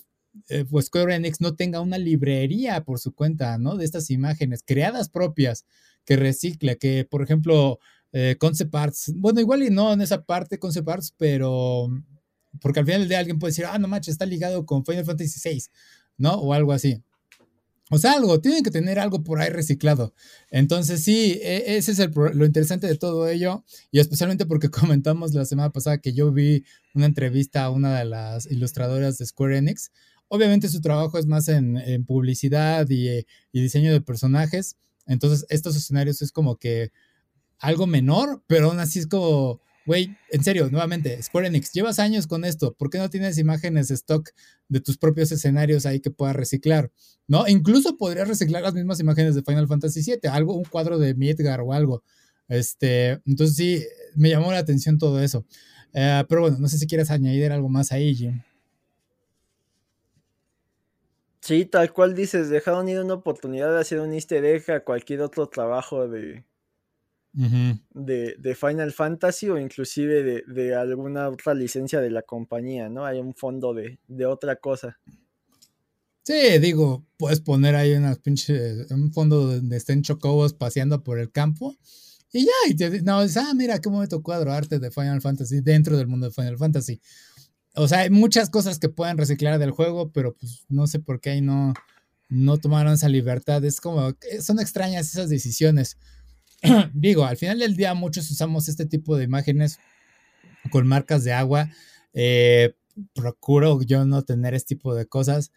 [0.47, 3.75] eh, pues Square Enix no tenga una librería por su cuenta, ¿no?
[3.75, 5.65] De estas imágenes creadas propias
[6.05, 7.79] que recicle, que por ejemplo
[8.39, 11.87] Concept Arts, bueno, igual y no en esa parte Concept Arts, pero
[12.59, 15.05] porque al final del día alguien puede decir, ah, no manches, está ligado con Final
[15.05, 15.63] Fantasy VI,
[16.17, 16.33] ¿no?
[16.33, 17.03] O algo así.
[17.93, 20.13] O sea, algo, tienen que tener algo por ahí reciclado.
[20.49, 23.65] Entonces, sí, e, ese es lo interesante de todo ello.
[23.91, 26.63] Y especialmente porque comentamos la semana pasada que yo vi
[26.95, 29.91] una entrevista a una de las ilustradoras de Square Enix.
[30.29, 33.09] Obviamente su trabajo es más en, publicidad y,
[33.51, 34.77] y, diseño de personajes.
[35.05, 36.93] Entonces, estos escenarios es como que
[37.59, 42.27] algo menor, pero aún así es como Güey, en serio, nuevamente, Square Enix, llevas años
[42.27, 44.29] con esto, ¿por qué no tienes imágenes stock
[44.67, 46.91] de tus propios escenarios ahí que puedas reciclar?
[47.27, 47.47] ¿No?
[47.47, 51.61] Incluso podrías reciclar las mismas imágenes de Final Fantasy VII, algo, un cuadro de Midgar
[51.61, 52.03] o algo.
[52.47, 53.83] Este, entonces sí,
[54.15, 55.45] me llamó la atención todo eso.
[55.93, 58.41] Eh, pero bueno, no sé si quieres añadir algo más ahí, Jim.
[61.39, 65.21] Sí, tal cual dices, dejaron ir una oportunidad de hacer un easter egg a cualquier
[65.21, 66.45] otro trabajo de,
[67.33, 73.05] de, Final Fantasy o inclusive de, alguna otra licencia de la compañía, ¿no?
[73.05, 74.99] Hay un fondo de, otra cosa.
[76.23, 81.31] Sí, digo, puedes poner ahí unas pinches, un fondo donde estén chocobos paseando por el
[81.31, 81.75] campo
[82.33, 85.61] y ya, y te no, dices, ah, mira qué bonito cuadro arte de Final Fantasy
[85.61, 87.01] dentro del mundo de Final Fantasy.
[87.75, 91.19] O sea, hay muchas cosas que pueden reciclar del juego, pero pues no sé por
[91.19, 91.73] qué ahí no,
[92.29, 93.63] no tomaron esa libertad.
[93.65, 95.97] Es como, son extrañas esas decisiones.
[96.93, 99.79] digo, al final del día muchos usamos este tipo de imágenes
[100.69, 101.69] con marcas de agua.
[102.13, 102.75] Eh,
[103.13, 105.51] procuro yo no tener este tipo de cosas.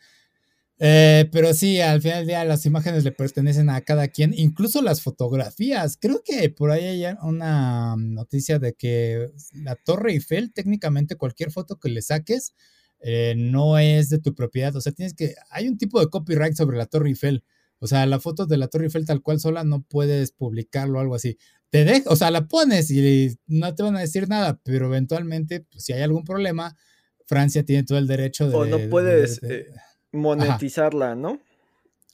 [0.78, 4.82] Eh, pero sí, al final del día las imágenes le pertenecen a cada quien, incluso
[4.82, 5.96] las fotografías.
[6.00, 11.78] Creo que por ahí hay una noticia de que la Torre Eiffel, técnicamente cualquier foto
[11.78, 12.54] que le saques,
[13.00, 14.74] eh, no es de tu propiedad.
[14.76, 17.44] O sea, tienes que, hay un tipo de copyright sobre la Torre Eiffel.
[17.84, 21.02] O sea, la foto de la Torre Eiffel tal cual sola no puedes publicarlo o
[21.02, 21.36] algo así.
[21.68, 25.60] Te deja, o sea, la pones y no te van a decir nada, pero eventualmente,
[25.60, 26.74] pues, si hay algún problema,
[27.26, 28.56] Francia tiene todo el derecho de...
[28.56, 29.66] O no puedes eh,
[30.12, 31.42] monetizarla, ¿no?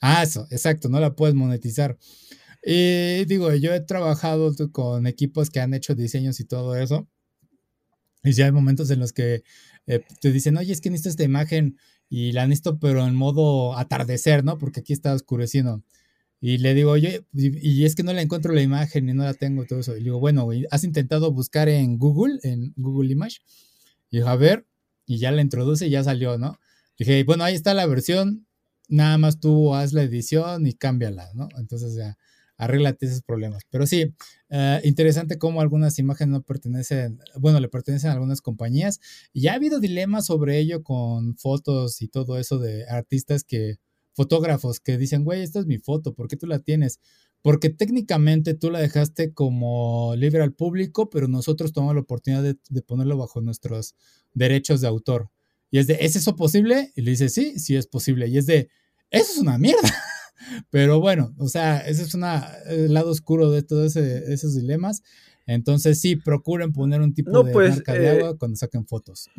[0.01, 1.97] Ah, eso, exacto, no la puedes monetizar.
[2.61, 7.07] Y digo, yo he trabajado con equipos que han hecho diseños y todo eso.
[8.25, 9.43] Y ya hay momentos en los que
[9.87, 11.77] eh, te dicen, oye, es que necesito esta imagen
[12.11, 14.57] y la necesito, pero en modo atardecer, ¿no?
[14.57, 15.81] Porque aquí está oscureciendo.
[16.41, 19.33] Y le digo, oye, y, es que no la encuentro la imagen y no la
[19.33, 19.95] tengo, todo eso.
[19.95, 23.37] Y le digo, bueno, ¿has intentado buscar en Google, en Google Image?
[24.09, 24.67] Y dijo, a ver,
[25.05, 26.59] y ya la introduce y ya salió, ¿no?
[26.99, 28.45] dije, bueno, ahí está la versión,
[28.89, 31.47] nada más tú haz la edición y cámbiala, ¿no?
[31.57, 32.17] Entonces ya
[32.61, 33.63] arréglate esos problemas.
[33.71, 34.13] Pero sí,
[34.49, 38.99] eh, interesante cómo algunas imágenes no pertenecen, bueno, le pertenecen a algunas compañías.
[39.33, 43.79] Ya ha habido dilemas sobre ello con fotos y todo eso de artistas que,
[44.13, 46.99] fotógrafos que dicen, güey, esta es mi foto, ¿por qué tú la tienes?
[47.41, 52.57] Porque técnicamente tú la dejaste como libre al público, pero nosotros tomamos la oportunidad de,
[52.69, 53.95] de ponerlo bajo nuestros
[54.35, 55.31] derechos de autor.
[55.71, 56.91] Y es de, ¿es eso posible?
[56.95, 58.27] Y le dice, sí, sí es posible.
[58.27, 58.69] Y es de,
[59.09, 59.89] eso es una mierda.
[60.69, 65.03] Pero bueno, o sea, ese es una, el lado oscuro de todos esos dilemas.
[65.47, 69.29] Entonces sí, procuren poner un tipo de pues, marca de eh, agua cuando saquen fotos.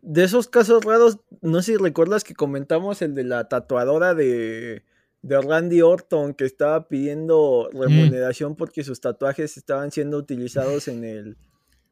[0.00, 4.84] De esos casos raros, no sé si recuerdas que comentamos el de la tatuadora de,
[5.22, 7.80] de Randy Orton que estaba pidiendo mm.
[7.80, 11.36] remuneración porque sus tatuajes estaban siendo utilizados en el,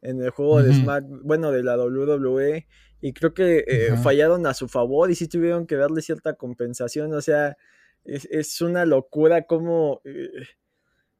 [0.02, 2.66] en el juego de Smack, bueno, de la WWE
[3.00, 7.12] y creo que eh, fallaron a su favor y sí tuvieron que darle cierta compensación,
[7.12, 7.56] o sea,
[8.04, 10.30] es, una locura como, eh,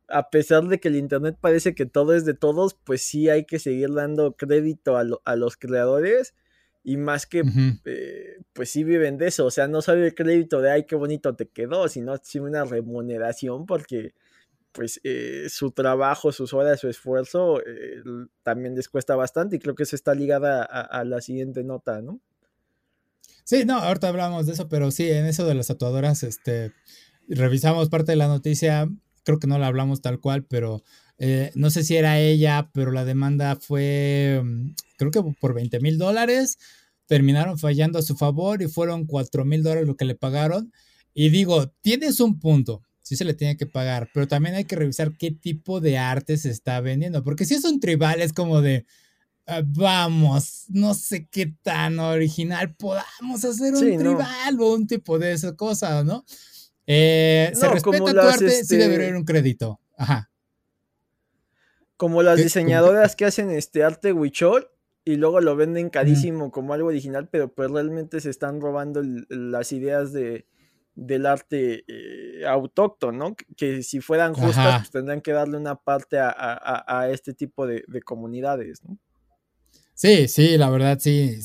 [0.09, 3.45] a pesar de que el Internet parece que todo es de todos, pues sí hay
[3.45, 6.35] que seguir dando crédito a, los creadores
[6.83, 7.43] y más que,
[7.85, 10.95] eh, pues sí viven de eso, o sea, no sabe el crédito de, ay, qué
[10.95, 14.15] bonito te quedó, sino sí una remuneración porque
[14.77, 18.03] pues eh, su trabajo, sus horas, su esfuerzo eh,
[18.43, 22.21] también les cuesta bastante y creo que eso está ligada a, la siguiente nota, ¿no?
[23.45, 26.73] Sí, no, ahorita hablamos de eso, pero sí, en eso de las tatuadoras, este,
[27.29, 28.89] revisamos parte de la noticia,
[29.25, 30.83] creo que no la hablamos tal cual, pero
[31.19, 35.81] eh, no sé si era ella, pero la demanda fue, mm, creo que por 20
[35.81, 36.59] mil dólares,
[37.07, 40.73] terminaron fallando a su favor y fueron 4 mil dólares lo que le pagaron.
[41.15, 44.75] Y digo, tienes un punto, sí se le tiene que pagar, pero también hay que
[44.75, 48.61] revisar qué tipo de arte se está vendiendo, porque si es un tribal es como
[48.63, 48.85] de,
[49.47, 55.35] ah, vamos, no sé qué tan original podamos hacer un tribal o un tipo de
[55.35, 56.25] esa cosa, ¿no?
[56.85, 60.29] Eh, se respeta tu arte, sí este debería haber un crédito, ajá.
[61.97, 64.69] Como las diseñadoras que hacen este arte huichol
[65.05, 69.71] y luego lo venden carísimo como algo original, pero pues realmente se están robando las
[69.71, 70.45] ideas de,
[70.97, 77.09] del arte eh, autóctono, que si fueran justas, pues tendrían que darle una parte a,
[77.13, 78.99] este tipo de, comunidades, ¿no?
[79.95, 81.39] Sí, sí, la verdad, sí,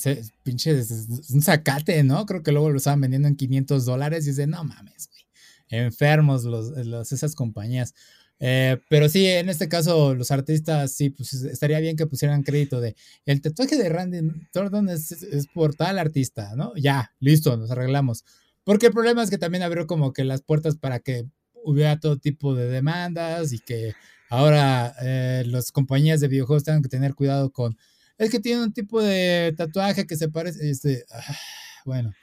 [0.44, 2.26] pinche, es un sacate, ¿no?
[2.26, 5.24] Creo que luego lo estaban vendiendo en 500 dólares y dicen, no mames, güey,
[5.70, 7.94] enfermos los, esas compañías.
[8.40, 12.82] Eh, pero sí, en este caso, los artistas, sí, pues estaría bien que pusieran crédito
[12.82, 16.74] de el tatuaje de Randy Thornton es, es por tal artista, ¿no?
[16.76, 18.26] Ya, listo, nos arreglamos.
[18.72, 21.26] Porque el problema es que también abrió como que las puertas para que
[21.62, 23.96] hubiera todo tipo de demandas y que
[24.30, 27.78] ahora eh, las compañías de videojuegos tengan que tener cuidado con,
[28.18, 31.36] es que tiene un tipo de tatuaje que se parece, este, ah,
[31.84, 32.14] bueno,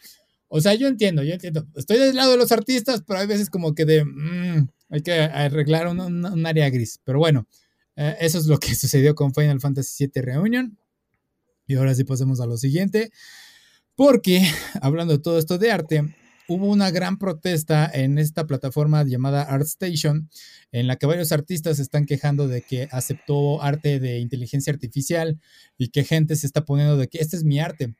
[0.49, 3.51] o sea, yo entiendo, yo entiendo, estoy del lado de los artistas, pero hay veces
[3.51, 7.47] como que de, mm, hay que arreglar un, área gris, pero bueno,
[7.95, 10.79] eh, eso es lo que sucedió con Final Fantasy VII Reunion.
[11.67, 13.11] Y ahora sí pasemos a lo siguiente,
[13.95, 14.41] porque
[14.81, 16.15] hablando de todo esto de arte,
[16.49, 20.31] hubo una gran protesta en esta plataforma llamada ArtStation,
[20.73, 25.39] en la que varios artistas están quejando de que aceptó arte de inteligencia artificial
[25.77, 27.95] y que gente se está poniendo de que este es mi arte.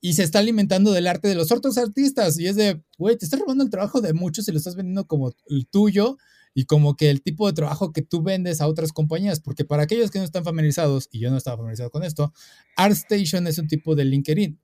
[0.00, 2.38] Y se está alimentando del arte de los otros artistas.
[2.38, 5.06] Y es de, güey, te estás robando el trabajo de muchos y lo estás vendiendo
[5.06, 6.16] como el tuyo
[6.54, 9.84] y como que el tipo de trabajo que tú vendes a otras compañías, porque para
[9.84, 12.32] aquellos que no están familiarizados, y yo no estaba familiarizado con esto,
[12.76, 14.58] ArtStation es un tipo de LinkedIn.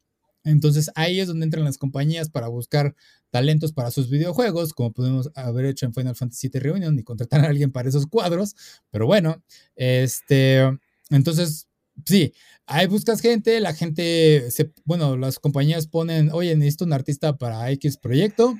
[0.46, 2.94] Entonces ahí es donde entran las compañías para buscar
[3.30, 7.44] talentos para sus videojuegos, como podemos haber hecho en Final Fantasy VII Reunion y contratar
[7.44, 8.54] a alguien para esos cuadros.
[8.90, 9.42] Pero bueno,
[9.74, 10.62] este,
[11.10, 11.66] entonces
[12.04, 12.32] sí,
[12.66, 17.68] ahí buscas gente, la gente, se, bueno, las compañías ponen, oye, necesito un artista para
[17.72, 18.54] X proyecto.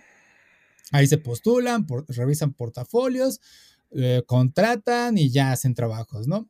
[0.91, 3.41] Ahí se postulan, revisan portafolios,
[4.27, 6.49] contratan y ya hacen trabajos, ¿no?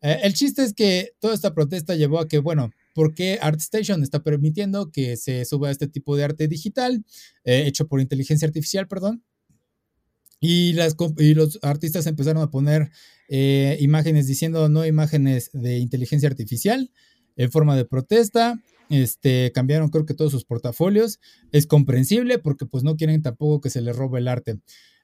[0.00, 4.24] Eh, el chiste es que toda esta protesta llevó a que, bueno, porque ArtStation está
[4.24, 7.04] permitiendo que se suba este tipo de arte digital,
[7.44, 9.22] eh, hecho por inteligencia artificial, perdón.
[10.40, 12.90] Y los artistas empezaron a poner
[13.28, 16.90] eh, imágenes diciendo no imágenes de inteligencia artificial
[17.36, 18.60] en forma de protesta.
[18.90, 21.20] Este, cambiaron creo que todos sus portafolios.
[21.52, 24.58] Es comprensible porque pues no quieren tampoco que se les robe el arte.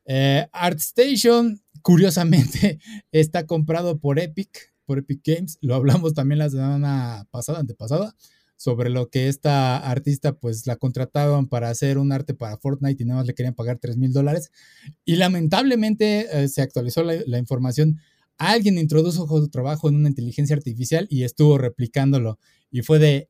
[0.04, 2.80] Eh, ArtStation, curiosamente,
[3.12, 5.58] está comprado por Epic, por Epic Games.
[5.60, 8.14] Lo hablamos también la semana pasada, antepasada,
[8.56, 13.06] sobre lo que esta artista pues la contrataban para hacer un arte para Fortnite y
[13.06, 14.50] nada más le querían pagar 3 mil dólares.
[15.04, 18.00] Y lamentablemente eh, se actualizó la, información.
[18.38, 22.38] Alguien introdujo su trabajo en una inteligencia artificial y estuvo replicándolo.
[22.70, 23.28] Y fue de,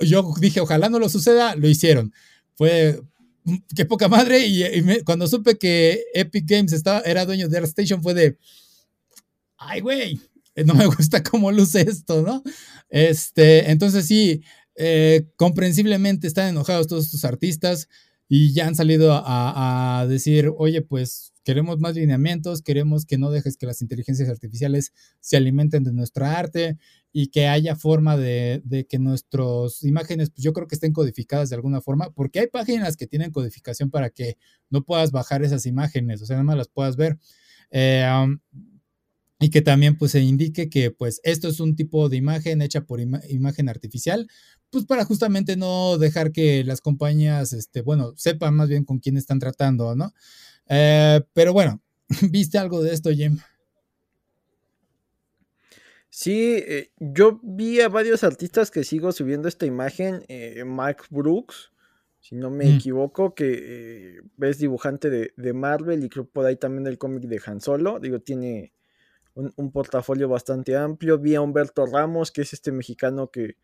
[0.00, 2.12] yo dije, ojalá no lo suceda, lo hicieron.
[2.54, 3.00] Fue,
[3.44, 4.46] mm, qué poca madre.
[4.46, 4.64] Y,
[5.04, 8.38] cuando supe que Epic Games estaba, era dueño de AirStation, fue de,
[9.56, 10.20] ay, güey,
[10.64, 12.42] no me gusta cómo luce esto, ¿no?
[12.88, 14.42] Este, entonces sí,
[14.76, 17.88] eh, comprensiblemente están enojados todos estos artistas
[18.28, 23.56] y ya han salido a, decir, oye, pues queremos más lineamientos, queremos que no dejes
[23.56, 26.78] que las inteligencias artificiales se alimenten de nuestra arte
[27.12, 31.50] y que haya forma de, de que nuestras imágenes, pues yo creo que estén codificadas
[31.50, 34.38] de alguna forma, porque hay páginas que tienen codificación para que
[34.70, 37.18] no puedas bajar esas imágenes, o sea, nada más las puedas ver.
[37.70, 38.04] Eh,
[39.40, 42.82] y que también pues se indique que pues esto es un tipo de imagen hecha
[42.84, 44.28] por imagen artificial,
[44.70, 49.16] pues para justamente no dejar que las compañías, este, bueno, sepan más bien con quién
[49.16, 50.12] están tratando, ¿no?
[50.68, 51.82] Eh, pero bueno,
[52.30, 53.38] ¿viste algo de esto, Jim?
[56.10, 61.72] Sí, eh, yo vi a varios artistas que sigo subiendo esta imagen, eh, Mike Brooks,
[62.20, 62.76] si no me mm.
[62.76, 67.42] equivoco, que es dibujante de, de, Marvel y creo por ahí también el cómic de
[67.44, 68.72] Han Solo, digo, tiene
[69.34, 71.18] un, portafolio bastante amplio.
[71.18, 73.56] Vi a Humberto Ramos, que es este mexicano que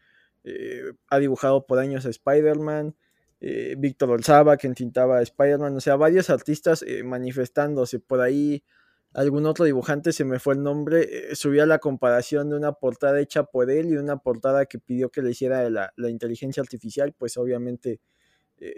[0.45, 2.97] eh, ha dibujado por años a Spider-Man.
[3.41, 5.77] Eh, Víctor Olzaba, que entintaba a Spider-Man.
[5.77, 8.01] O sea, varios artistas eh, manifestándose.
[8.01, 8.65] Por ahí
[9.13, 13.45] algún otro dibujante, se me fue el nombre, subía la comparación de una portada hecha
[13.45, 17.13] por él y una portada que pidió que le hiciera la, la inteligencia artificial.
[17.17, 18.01] Pues obviamente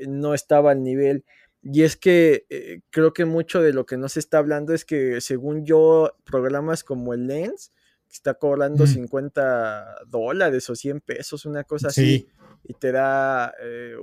[0.07, 1.25] no estaba al nivel
[1.63, 4.85] y es que eh, creo que mucho de lo que no se está hablando es
[4.85, 7.73] que, según yo, programas como el Lens,
[8.09, 12.27] que está cobrando 50 dólares o 100 pesos, una cosa así,
[12.65, 13.95] y te da eh,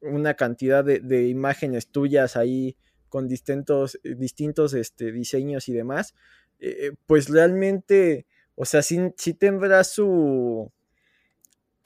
[0.00, 2.76] una cantidad de, imágenes tuyas ahí
[3.08, 6.14] con distintos, distintos este, diseños y demás,
[6.60, 10.70] eh, pues realmente, o sea, sí, sí tendrá su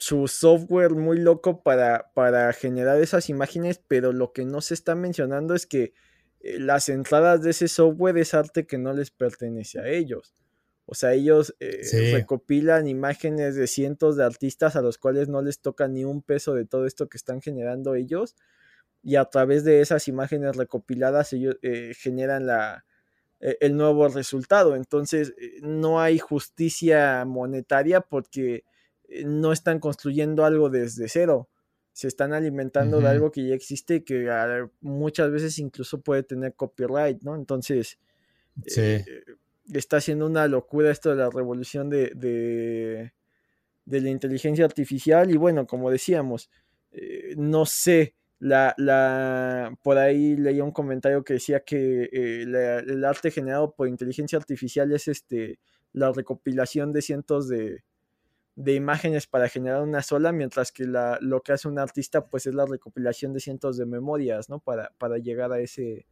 [0.03, 4.95] su software muy loco para, para generar esas imágenes, pero lo que no se está
[4.95, 5.93] mencionando es que
[6.41, 10.35] eh, las entradas de ese software es arte que no les pertenece a ellos.
[10.85, 15.61] O sea, ellos eh, recopilan imágenes de cientos de artistas a los cuales no les
[15.61, 18.35] toca ni un peso de todo esto que están generando ellos.
[19.03, 22.83] Y a través de esas imágenes recopiladas ellos eh, generan la,
[23.39, 24.75] el nuevo resultado.
[24.75, 28.65] Entonces, no hay justicia monetaria porque
[29.25, 31.49] no están construyendo algo desde cero.
[31.91, 36.23] Se están alimentando de algo que ya existe y que ah, muchas veces incluso puede
[36.23, 37.35] tener copyright, ¿no?
[37.35, 37.99] Entonces,
[38.75, 39.05] eh,
[39.71, 42.11] está haciendo una locura esto de la revolución de,
[43.85, 45.29] de, la inteligencia artificial.
[45.29, 46.49] Y bueno, como decíamos,
[46.91, 53.29] eh, no sé, la, la, por ahí leía un comentario que decía que el arte
[53.29, 55.59] generado por inteligencia artificial es este,
[55.91, 57.83] la recopilación de cientos de,
[58.55, 62.45] de imágenes para generar una sola, mientras que la, lo que hace un artista pues
[62.45, 64.59] es la recopilación de cientos de memorias, ¿no?
[64.59, 66.05] Para, para llegar a ese,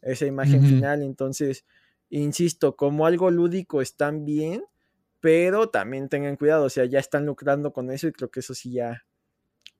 [0.00, 1.02] esa imagen final.
[1.02, 1.66] Entonces,
[2.08, 4.64] insisto, como algo lúdico están bien,
[5.20, 8.54] pero también tengan cuidado, o sea, ya están lucrando con eso y creo que eso
[8.54, 9.04] sí ya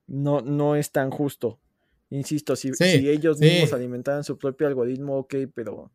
[0.07, 1.59] no, no es tan justo.
[2.09, 5.91] Insisto, si, si ellos mismos alimentaran su propio algoritmo, ok, pero,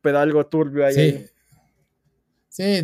[0.00, 0.94] pero algo turbio ahí.
[0.94, 1.26] Sí,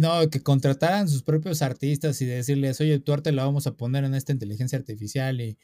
[0.00, 4.04] no, que contrataran sus propios artistas y decirles, oye, tu arte lo vamos a poner
[4.04, 5.58] en esta inteligencia artificial y,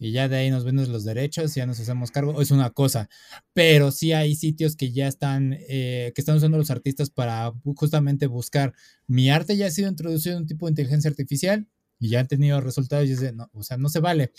[0.00, 3.08] ya de ahí nos venden los derechos, ya nos hacemos cargo, es una cosa.
[3.54, 8.26] Pero sí hay sitios que ya están, eh, que están usando los artistas para justamente
[8.26, 8.74] buscar,
[9.06, 11.66] mi arte ya ha sido introducido en un tipo de inteligencia artificial
[11.98, 14.32] y ya han tenido resultados y dicen, no, o sea, no se vale.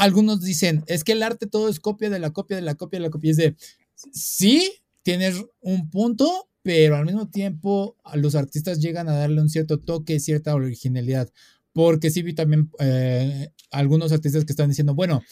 [0.00, 2.98] algunos dicen, es que el arte todo es copia de la copia de la copia
[2.98, 3.30] de la copia.
[3.30, 3.56] Es de,
[3.94, 4.70] sí,
[5.02, 10.18] tienes un punto, pero al mismo tiempo los artistas llegan a darle un cierto toque,
[10.18, 11.30] cierta originalidad,
[11.74, 15.22] porque sí vi también eh, algunos artistas que están diciendo, bueno,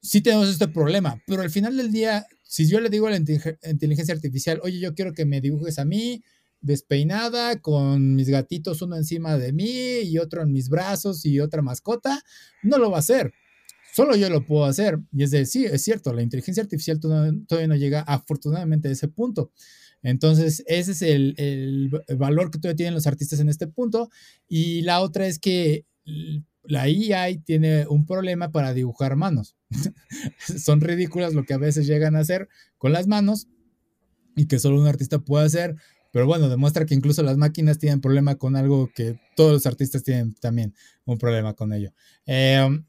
[0.00, 3.16] sí tenemos este problema, pero al final del día, si yo le digo a la
[3.16, 6.22] inteligencia artificial, oye, yo quiero que me dibujes a mí,
[6.60, 11.60] despeinada, con mis gatitos uno encima de mí y otro en mis brazos y otra
[11.60, 12.22] mascota,
[12.62, 13.32] no lo va a hacer.
[13.96, 15.00] Solo yo lo puedo hacer.
[15.10, 19.08] Y es decir, sí, es cierto, la inteligencia artificial todavía no llega afortunadamente a ese
[19.08, 19.50] punto.
[20.02, 24.10] Entonces, ese es el, valor que todavía tienen los artistas en este punto.
[24.48, 25.84] Y la otra es que
[26.62, 29.56] la AI tiene un problema para dibujar manos.
[30.38, 33.48] Son ridículas lo que a veces llegan a hacer con las manos
[34.36, 35.76] y que solo un artista puede hacer
[36.10, 40.02] pero bueno, demuestra que incluso las máquinas tienen problema con algo que todos los artistas
[40.02, 40.74] tienen también
[41.04, 41.92] un problema con ello.
[42.26, 42.84] Em,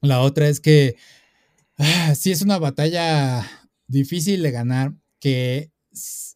[0.00, 0.96] la otra es que
[1.76, 3.44] ah, sí es una batalla
[3.88, 5.72] difícil de ganar, que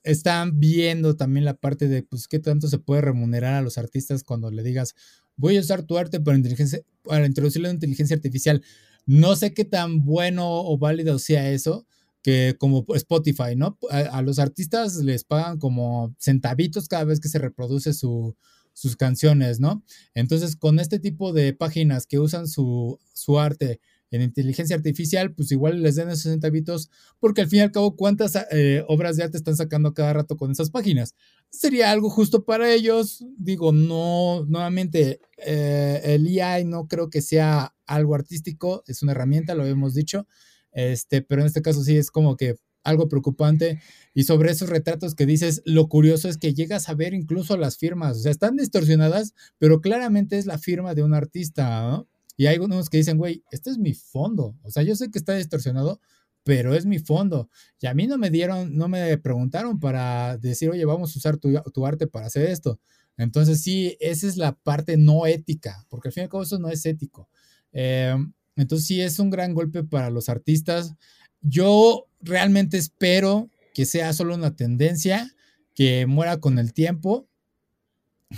[0.03, 4.25] están viendo también la parte de, pues, qué tanto se puede remunerar a los artistas
[4.25, 4.95] cuando le digas,
[5.37, 8.63] voy a usar tu arte para, inteligencia, para introducirle una inteligencia artificial.
[9.07, 11.87] No sé qué tan bueno o válido sea eso,
[12.23, 13.79] que como Spotify, ¿no?
[13.91, 18.37] A, los artistas les pagan como centavitos cada vez que se reproduce su,
[18.73, 19.85] sus canciones, ¿no?
[20.15, 23.81] Entonces, con este tipo de páginas que usan su, su arte
[24.13, 27.97] en inteligencia artificial, pues igual les den esos centavitos, porque al fin y al cabo,
[27.97, 31.15] ¿cuántas eh, obras de arte están sacando cada rato con esas páginas?
[31.51, 33.25] Sería algo justo para ellos.
[33.39, 39.55] Digo, no, nuevamente, eh, el AI no creo que sea algo artístico, es una herramienta,
[39.55, 40.27] lo hemos dicho,
[40.73, 43.81] este, pero en este caso sí es como que algo preocupante.
[44.15, 47.79] Y sobre esos retratos que dices, lo curioso es que llegas a ver incluso las
[47.79, 52.09] firmas, o sea, están distorsionadas, pero claramente es la firma de un artista, ¿no?
[52.43, 54.59] Y hay unos que dicen, güey, este es mi fondo.
[54.63, 56.01] O sea, yo sé que está distorsionado,
[56.43, 57.49] pero es mi fondo.
[57.81, 61.37] Y a mí no me dieron, no me preguntaron para decir, oye, vamos a usar
[61.37, 62.81] tu, arte para hacer esto.
[63.17, 66.59] Entonces, sí, esa es la parte no ética, porque al fin y al cabo eso
[66.59, 67.29] no es ético.
[67.71, 70.97] Em, entonces, sí, es un gran golpe para los artistas.
[71.43, 75.33] Yo realmente espero que sea solo una tendencia,
[75.77, 77.29] que muera con el tiempo.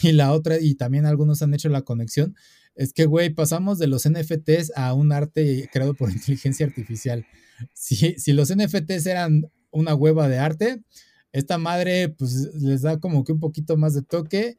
[0.02, 2.34] Y la otra, y también algunos han hecho la conexión,
[2.74, 7.26] es que, güey, pasamos de los NFTs a un arte creado por inteligencia artificial.
[7.72, 10.82] Si, si los NFTs eran una hueva de arte,
[11.32, 14.56] esta madre pues les da como que un poquito más de toque,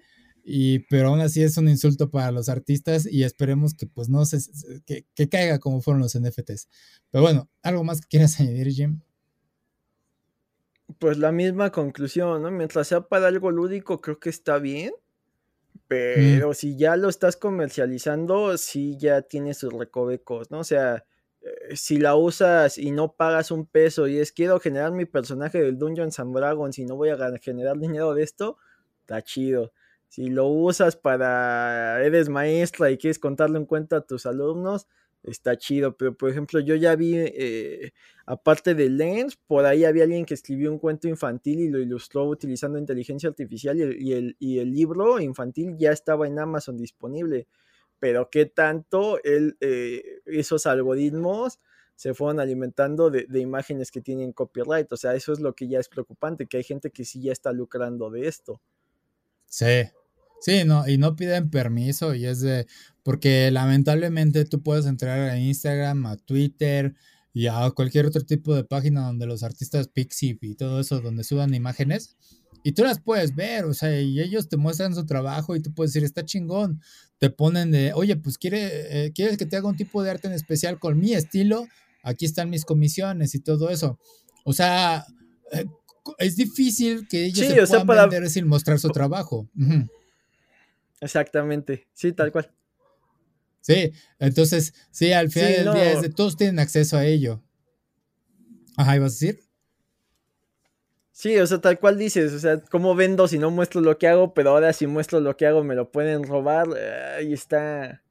[0.48, 4.26] y, pero aún así es un insulto para los artistas y esperemos que pues no
[4.26, 4.38] se,
[4.86, 6.70] que, que caiga como fueron los NFTs.
[7.10, 9.02] Pero bueno, ¿algo más que quieras añadir, Jim?
[11.00, 12.52] Pues la misma conclusión, ¿no?
[12.52, 14.92] Mientras sea para algo lúdico, creo que está bien.
[15.76, 15.80] Mm.
[15.88, 20.60] Pero si ya lo estás comercializando, sí ya tiene sus recovecos, ¿no?
[20.60, 21.06] O sea,
[21.42, 25.62] eh, si la usas y no pagas un peso y es quiero generar mi personaje
[25.62, 28.58] del Dungeons and Dragons y no voy a generar dinero de esto,
[29.02, 29.72] está chido.
[30.08, 34.88] Si lo usas para eres maestra y quieres contarle un cuento a tus alumnos,
[35.26, 35.96] está chido.
[35.98, 37.92] Pero por ejemplo, yo ya vi, eh,
[38.26, 42.26] aparte de Lens, por ahí había alguien que escribió un cuento infantil y lo ilustró
[42.26, 47.48] utilizando inteligencia artificial y el, y el, libro infantil ya estaba en Amazon disponible.
[48.00, 51.60] Pero qué tanto eh, esos algoritmos
[51.96, 54.92] se fueron alimentando de, de, imágenes que tienen copyright.
[54.92, 57.32] O sea, eso es lo que ya es preocupante, que hay gente que sí ya
[57.32, 58.60] está lucrando de esto.
[59.46, 59.84] Sí,
[60.46, 62.68] Sí, no, y no piden permiso y es de,
[63.06, 66.96] porque lamentablemente tú puedes entrar a Instagram, a Twitter
[67.34, 71.24] y a cualquier otro tipo de página donde los artistas Pixie y todo eso, donde
[71.24, 72.18] suban imágenes
[72.64, 75.72] y tú las puedes ver, o sea, y ellos te muestran su trabajo y tú
[75.72, 76.82] puedes decir, está chingón,
[77.20, 80.30] te ponen de, oye, pues quiere, eh, quieres que te haga un tipo de arte
[80.30, 81.68] en especial con mi estilo,
[82.02, 84.00] aquí están mis comisiones y todo eso.
[84.46, 85.06] O sea,
[85.52, 85.68] eh,
[86.18, 89.48] es difícil que ellos se puedan vender sin mostrar su trabajo.
[91.02, 92.50] Exactamente, sí, tal cual.
[93.66, 97.42] Sí, entonces, sí, al final del día es de, todos tienen acceso a ello.
[98.78, 99.40] Ajá, ¿ibas a decir?
[101.12, 104.08] Sí, o sea, tal cual dices, o sea, ¿cómo vendo si no muestro lo que
[104.08, 104.36] hago?
[104.36, 106.68] Pero ahora si muestro lo que hago me lo pueden robar.
[107.18, 108.04] Ahí está.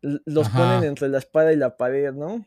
[0.00, 2.46] Los ponen entre la espada y la pared, ¿no?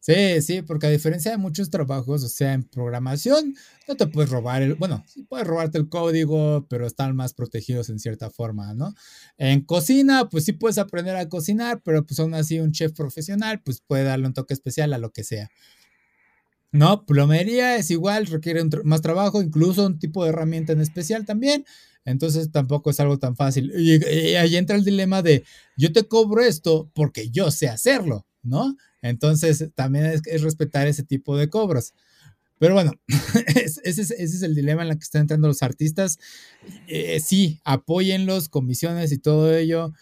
[0.00, 3.56] Sí, sí, porque a diferencia de muchos trabajos, o sea, en programación,
[3.88, 7.88] no te puedes robar el, bueno, sí puedes robarte el código, pero están más protegidos
[7.88, 8.94] en cierta forma, ¿no?
[9.36, 13.60] En cocina, pues sí puedes aprender a cocinar, pero pues aún así un chef profesional,
[13.64, 15.50] pues puede darle un toque especial a lo que sea.
[16.72, 21.64] No, plomería es igual, requiere más trabajo, incluso un tipo de herramienta en especial también.
[22.04, 23.72] Entonces tampoco es algo tan fácil.
[23.76, 25.44] y ahí entra el dilema de
[25.76, 28.76] yo te cobro esto porque yo sé hacerlo, ¿no?
[29.02, 31.94] Entonces, también es, respetar ese tipo de cobros.
[32.58, 32.92] Pero bueno,
[33.84, 36.18] ese, es, el dilema en el que están entrando los artistas.
[36.88, 39.92] Eh, sí, apóyenlos, comisiones y todo ello.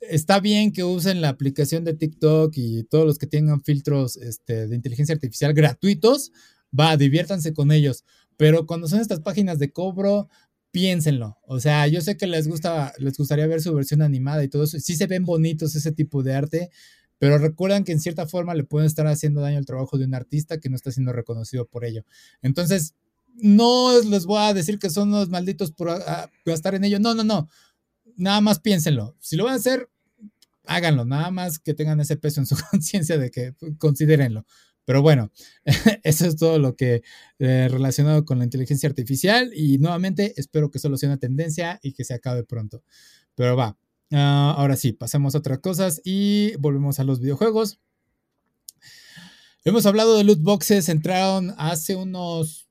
[0.00, 4.68] Está bien que usen la aplicación de TikTok y todos los que tengan filtros este,
[4.68, 6.30] de inteligencia artificial gratuitos,
[6.78, 8.04] va, diviértanse con ellos.
[8.36, 10.28] Pero cuando son estas páginas de cobro,
[10.70, 11.38] piénsenlo.
[11.42, 14.64] O sea, yo sé que les gusta, les gustaría ver su versión animada y todo
[14.64, 14.78] eso.
[14.78, 16.70] Sí se ven bonitos ese tipo de arte,
[17.18, 20.14] pero recuerdan que en cierta forma le pueden estar haciendo daño al trabajo de un
[20.14, 22.04] artista que no está siendo reconocido por ello.
[22.42, 22.94] Entonces,
[23.34, 25.90] no les voy a decir que son los malditos por
[26.44, 26.98] gastar en ello.
[26.98, 27.48] No, no, no.
[28.16, 29.16] Nada más piénsenlo.
[29.20, 29.88] Si lo van a hacer,
[30.64, 31.04] háganlo.
[31.04, 34.44] Nada más que tengan ese peso en su conciencia de que considérenlo.
[34.84, 35.30] Pero bueno,
[36.02, 37.02] eso es todo lo que
[37.38, 41.92] eh, relacionado con la inteligencia artificial y nuevamente espero que solo sea una tendencia y
[41.92, 42.82] que se acabe pronto.
[43.34, 43.76] Pero va,
[44.12, 47.80] ah, ahora sí, pasamos a otras cosas y volvemos a los videojuegos.
[49.64, 52.68] Hemos hablado de loot boxes, entraron hace unos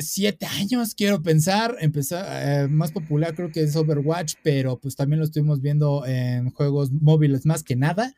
[0.00, 1.76] siete años, quiero pensar.
[1.80, 6.50] Empezó, eh, más popular creo que es Overwatch, pero pues también lo estuvimos viendo en
[6.50, 8.14] juegos móviles más que nada.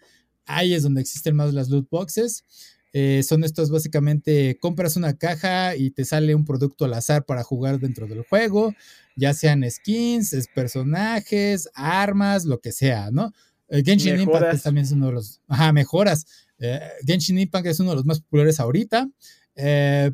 [0.46, 2.44] Ahí es donde existen más las loot boxes.
[2.92, 7.44] Eh, son estos básicamente, compras una caja y te sale un producto al azar para
[7.44, 8.74] jugar dentro del juego,
[9.14, 13.32] ya sean skins, personajes, armas, lo que sea, ¿no?
[13.68, 16.26] Eh, Genshin Impact también es uno de los, ajá, mejoras.
[17.06, 19.08] Genshin Impact es uno de los más populares ahorita,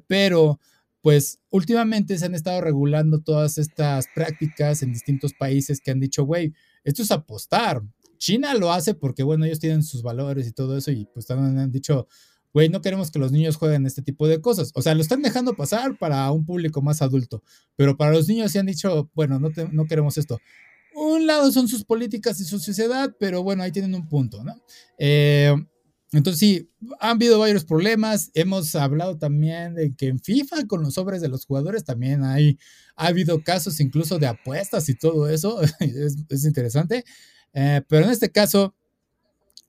[0.06, 0.58] pero
[1.04, 6.24] pues últimamente se han estado regulando todas estas prácticas en distintos países que han dicho,
[6.24, 7.82] güey, esto es apostar.
[8.16, 11.58] China lo hace porque, bueno, ellos tienen sus valores y todo eso y pues también
[11.58, 12.08] han dicho,
[12.54, 14.70] güey, no queremos que los niños jueguen este tipo de cosas.
[14.74, 17.42] O sea, lo están dejando pasar para un público más adulto,
[17.76, 20.38] pero para los niños se han dicho, bueno, no, no queremos esto.
[20.94, 24.54] Un lado son sus políticas y su sociedad, pero bueno, ahí tienen un punto, ¿no?
[24.96, 25.52] Eh,
[26.12, 28.30] entonces sí, han habido varios problemas.
[28.34, 32.56] Hemos hablado también de que en FIFA con los sobres de los jugadores también hay,
[32.94, 35.60] ha habido casos incluso de apuestas y todo eso.
[35.80, 37.04] es, interesante.
[37.52, 38.76] Eh, pero en este caso,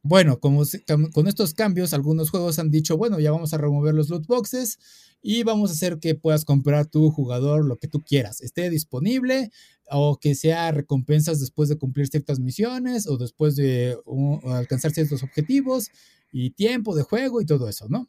[0.08, 4.28] bueno, con estos cambios, algunos juegos han dicho, bueno, ya vamos a remover los loot
[4.28, 4.78] boxes
[5.20, 9.50] y vamos a hacer que puedas comprar tu jugador lo que tú quieras, esté disponible
[9.90, 13.98] o que sea recompensas después de cumplir ciertas misiones o después de
[14.46, 15.90] alcanzar ciertos objetivos
[16.32, 18.08] y tiempo de juego y todo eso, ¿no?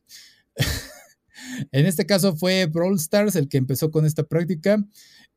[1.73, 4.85] en este caso fue Brawl Stars el que empezó con esta práctica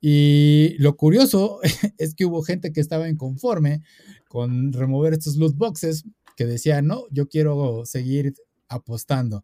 [0.01, 1.59] y lo curioso
[1.97, 3.81] es que hubo gente que estaba inconforme
[4.27, 6.05] con remover estos loot boxes
[6.39, 8.33] que decía, no, yo quiero seguir
[8.69, 9.43] apostando.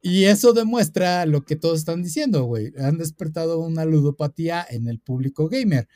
[0.00, 2.72] Y eso demuestra lo que todos están diciendo, güey.
[2.76, 5.86] Han despertado una ludopatía en el público gamer.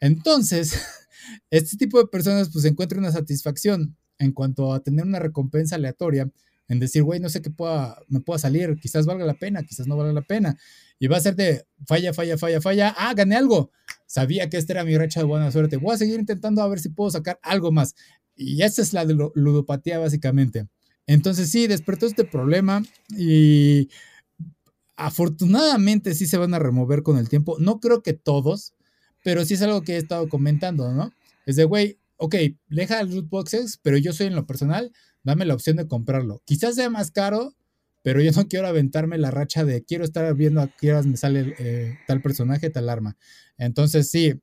[0.00, 0.72] Entonces,
[1.50, 6.32] este tipo de personas pues encuentran una satisfacción en cuanto a tener una recompensa aleatoria,
[6.66, 9.86] en decir, güey, no sé qué pueda, me pueda salir, quizás valga la pena, quizás
[9.86, 10.58] no valga la pena.
[10.98, 13.70] Y va a ser de falla, falla, falla, falla, ah, gané algo.
[14.06, 15.76] Sabía que esta era mi racha de buena suerte.
[15.76, 17.94] Voy a seguir intentando a ver si puedo sacar algo más.
[18.36, 20.68] Y esa es la ludopatía básicamente.
[21.06, 22.82] Entonces sí, despertó este problema
[23.16, 23.88] y
[24.96, 27.56] afortunadamente sí se van a remover con el tiempo.
[27.58, 28.74] No creo que todos,
[29.22, 31.12] pero sí es algo que he estado comentando, ¿no?
[31.46, 32.34] Es de, güey, ok,
[32.68, 36.42] deja el loot boxes, pero yo soy en lo personal, dame la opción de comprarlo.
[36.44, 37.54] Quizás sea más caro,
[38.02, 41.54] pero yo no quiero aventarme la racha de quiero estar viendo a qué me sale
[41.58, 43.16] eh, tal personaje, tal arma.
[43.58, 44.40] Entonces, sí,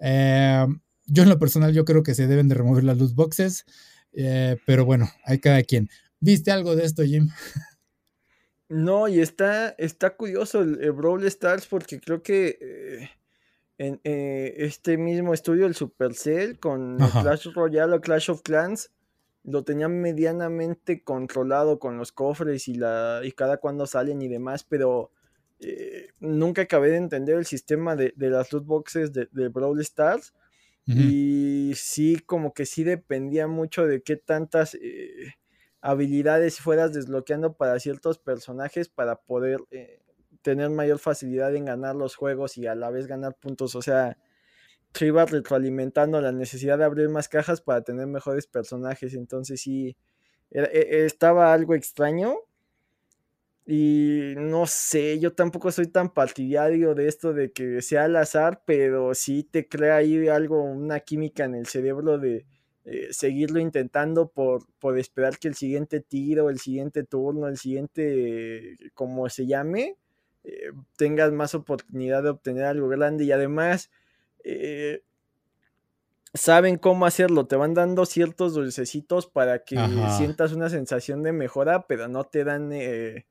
[0.00, 0.66] eh,
[1.06, 3.64] yo en lo personal yo creo que se deben de remover las loot boxes,
[4.12, 5.88] eh, pero bueno, hay cada quien.
[6.20, 7.28] ¿Viste algo de esto, Jim?
[8.68, 13.10] No, y está, está curioso el, Brawl Stars porque creo que
[13.78, 18.90] en eh, este mismo estudio, el Supercell, con Clash Royale o Clash of Clans,
[19.42, 24.64] lo tenía medianamente controlado con los cofres y, la, y cada cuando salen y demás,
[24.64, 25.10] pero
[25.58, 30.32] eh, nunca acabé de entender el sistema de, las loot boxes de, Brawl Stars.
[30.86, 35.34] Y sí, como que sí dependía mucho de qué tantas eh,
[35.80, 39.60] habilidades fueras desbloqueando para ciertos personajes para poder
[40.42, 43.74] tener mayor facilidad en ganar los juegos y a la vez ganar puntos.
[43.74, 44.18] O sea,
[44.94, 49.14] se retroalimentando la necesidad de abrir más cajas para tener mejores personajes.
[49.14, 49.96] Entonces sí,
[50.50, 52.36] e, e, estaba algo extraño.
[53.66, 58.62] Y no sé, yo tampoco soy tan partidario de esto de que sea al azar,
[58.66, 62.44] pero sí te crea ahí algo, una química en el cerebro de
[62.84, 68.76] eh, seguirlo intentando por, por esperar que el siguiente tiro, el siguiente turno, el siguiente,
[68.92, 69.96] como se llame,
[70.44, 73.24] eh, tengas más oportunidad de obtener algo grande.
[73.24, 73.90] Y además
[74.44, 75.02] eh,
[76.34, 79.78] saben cómo hacerlo, te van dando ciertos dulcecitos para que
[80.18, 82.70] sientas una sensación de mejora, pero no te dan...
[82.72, 83.24] Eh,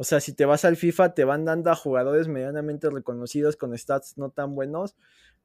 [0.00, 3.76] o sea, si te vas al FIFA, te van dando a jugadores medianamente reconocidos con
[3.76, 4.94] stats no tan buenos,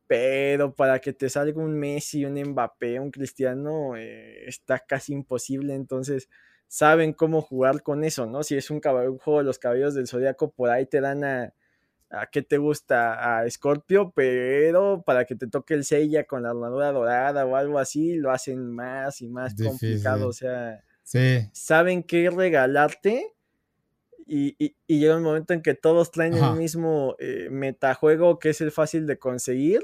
[0.05, 5.73] pero para que te salga un Messi, un Mbappé, un Cristiano, está casi imposible.
[5.73, 6.29] Entonces,
[6.67, 8.43] saben cómo jugar con eso, ¿no?
[8.43, 11.55] Si es un, juego de los caballos del zodiaco, por ahí te dan a,
[12.11, 16.51] a qué te gusta, a Scorpio, pero para que te toque el Seiya con la
[16.51, 20.83] armadura dorada o algo así, lo hacen más y más complicado, o sea,
[21.53, 23.32] saben qué regalarte.
[24.25, 28.61] Y, y, llega un momento en que todos traen el mismo eh, metajuego que es
[28.61, 29.81] el fácil de conseguir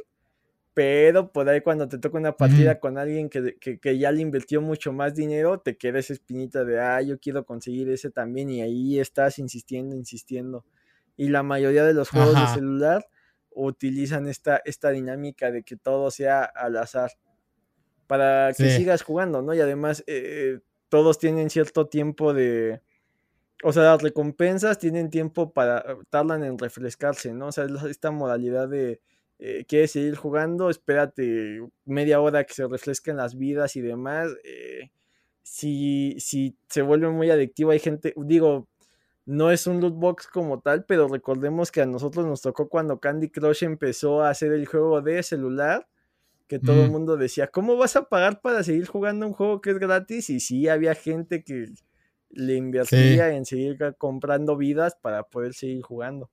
[0.80, 4.62] pero por ahí cuando te toca una partida con alguien que, que, ya le invirtió
[4.62, 8.62] mucho más dinero, te queda esa espinita de, ah, yo quiero conseguir ese también y
[8.62, 10.64] ahí estás insistiendo, insistiendo.
[11.18, 13.06] Y la mayoría de los juegos de celular
[13.50, 17.12] utilizan esta, esta dinámica de que todo sea al azar
[18.08, 19.54] para que sigas jugando, ¿no?
[19.54, 22.82] Y además eh, todos tienen cierto tiempo de...
[23.64, 25.98] O sea, las recompensas tienen tiempo para...
[26.10, 27.48] tardan en refrescarse, ¿no?
[27.48, 29.02] O sea, esta modalidad de...
[29.42, 34.30] Eh, quieres seguir jugando, espérate media hora que se refresquen las vidas y demás.
[34.44, 34.92] Eh,
[35.44, 38.68] si, si se vuelve muy adictivo, hay gente, digo,
[39.26, 43.00] no es un loot box como tal, pero recordemos que a nosotros nos tocó cuando
[43.00, 45.88] Candy Crush empezó a hacer el juego de celular
[46.50, 49.70] que todo el mundo decía, ¿cómo vas a pagar para seguir jugando un juego que
[49.70, 50.32] es gratis?
[50.32, 51.68] Y sí, había gente que
[52.32, 56.30] le invertía en seguir comprando vidas para poder seguir jugando.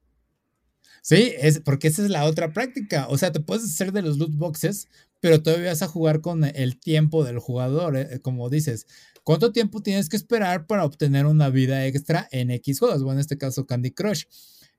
[1.03, 3.07] Sí, es porque esa es la otra práctica.
[3.09, 4.89] O sea, te puedes hacer de los loot boxes,
[5.21, 7.97] pero todavía vas a jugar con el tiempo del jugador.
[7.97, 8.87] Eh, como dices,
[9.23, 13.03] ¿cuánto tiempo tienes que esperar para obtener una vida extra en X juegos?
[13.03, 14.25] Bueno, en este caso Candy Crush.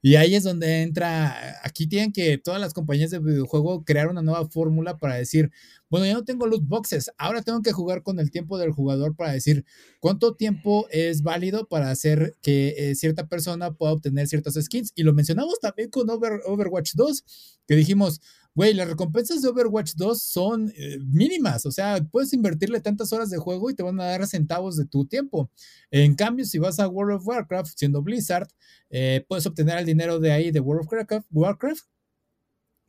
[0.02, 4.22] Y ahí es donde entra, aquí tienen que todas las compañías de videojuego crear una
[4.22, 5.52] nueva fórmula para decir,
[5.90, 9.16] bueno, ya no tengo loot boxes, ahora tengo que jugar con el tiempo del jugador
[9.16, 9.66] para decir
[10.00, 14.92] cuánto tiempo es válido para hacer que eh, cierta persona pueda obtener ciertas skins.
[14.96, 17.24] Y lo mencionamos también con Overwatch 2,
[17.68, 18.22] que dijimos,
[18.58, 23.30] güey, las recompensas de Overwatch 2 son eh, mínimas, o sea, puedes invertirle tantas horas
[23.30, 25.52] de juego y te van a dar centavos de tu tiempo.
[25.92, 28.48] En cambio, si vas a World of Warcraft, siendo Blizzard,
[28.90, 31.86] eh, puedes obtener el dinero de ahí de World of Warcraft,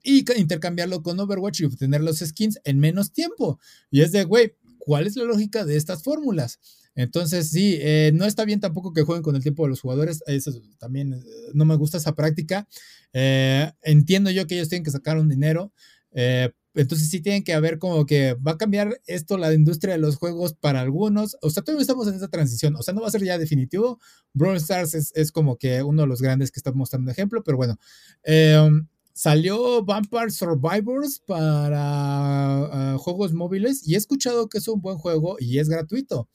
[0.02, 3.60] y intercambiarlo con Overwatch y obtener los skins en menos tiempo.
[3.90, 6.60] Y es de, güey, ¿cuál es la lógica de estas fórmulas?
[6.98, 10.20] Entonces, sí, eh, no está bien tampoco que jueguen con el tiempo de los jugadores.
[10.26, 11.22] Eso también
[11.54, 12.66] no me gusta esa práctica.
[13.12, 15.72] Eh, entiendo yo que ellos tienen que sacar un dinero.
[16.10, 20.00] Eh, entonces sí tienen que haber como que va a cambiar esto la industria de
[20.00, 21.36] los juegos para algunos.
[21.40, 22.74] O sea, todavía estamos en esa transición.
[22.74, 24.00] O sea, no va a ser ya definitivo.
[24.32, 27.78] Brawl Stars es, como que uno de los grandes que está mostrando ejemplo, pero bueno.
[28.24, 34.98] Em, salió Vampire Survivors para ah, juegos móviles y he escuchado que es un buen
[34.98, 36.28] juego y es gratuito.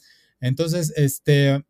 [0.44, 1.64] Entonces, este,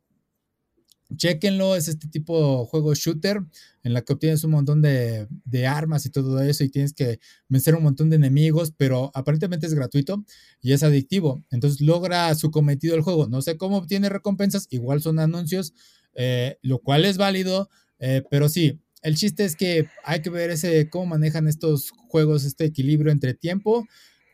[1.16, 3.40] Chequenlo, es este tipo de juego shooter
[3.84, 5.28] en la que obtienes un montón de,
[5.68, 9.76] armas y todo eso y tienes que vencer un montón de enemigos, pero aparentemente es
[9.76, 10.26] gratuito
[10.60, 11.44] y es adictivo.
[11.52, 13.28] Entonces logra su cometido el juego.
[13.28, 15.74] No sé cómo obtiene recompensas, igual son anuncios,
[16.16, 17.70] eh, lo cual es válido,
[18.00, 22.44] eh, pero sí, el chiste es que hay que ver ese cómo manejan estos juegos,
[22.44, 23.86] este equilibrio entre tiempo,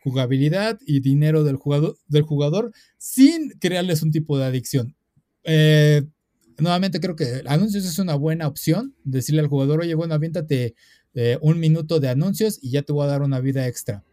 [0.02, 4.96] jugabilidad y dinero del jugador, del jugador sin crearles un tipo de adicción.
[5.44, 6.02] Eh,
[6.58, 8.94] nuevamente creo que anuncios es una buena opción.
[9.04, 10.74] Decirle al jugador, oye, bueno, aviéntate
[11.14, 14.04] eh, un minuto de anuncios y ya te voy a dar una vida extra.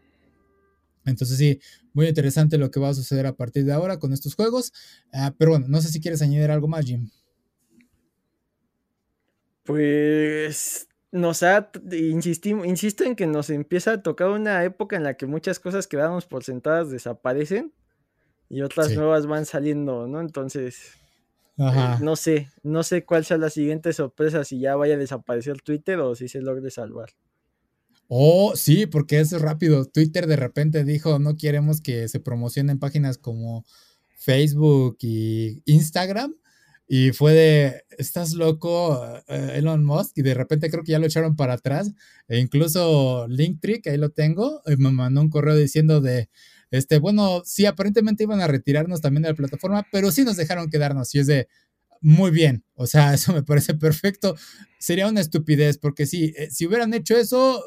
[1.04, 1.60] Entonces sí,
[1.92, 4.72] muy interesante lo que va a suceder a partir de ahora con estos juegos.
[5.12, 7.08] Ah, pero bueno, no sé si quieres añadir algo más, Jim.
[9.64, 15.14] Pues nos ha, insistimos, insisto en que nos empieza a tocar una época en la
[15.14, 17.72] que muchas cosas que dábamos por sentadas desaparecen
[18.50, 20.20] y otras nuevas van saliendo, ¿no?
[20.20, 20.92] Entonces,
[21.58, 25.60] eh, no sé, no sé cuál sea la siguiente sorpresa, si ya vaya a desaparecer
[25.60, 27.10] Twitter o si se logre salvar.
[28.08, 29.84] Oh, sí, porque es rápido.
[29.84, 33.66] Twitter de repente dijo, no queremos que se promocionen páginas como
[34.16, 36.34] Facebook y Instagram.
[36.88, 41.06] Y fue de, estás loco, eh, Elon Musk, y de repente creo que ya lo
[41.06, 41.92] echaron para atrás.
[42.28, 46.30] E incluso Linktree, que ahí lo tengo, eh, me mandó un correo diciendo de,
[46.70, 50.70] este, bueno, sí, aparentemente iban a retirarnos también de la plataforma, pero sí nos dejaron
[50.70, 51.48] quedarnos y es de,
[52.00, 54.36] muy bien, o sea, eso me parece perfecto.
[54.78, 57.62] Sería una estupidez, porque sí, eh, si hubieran hecho eso,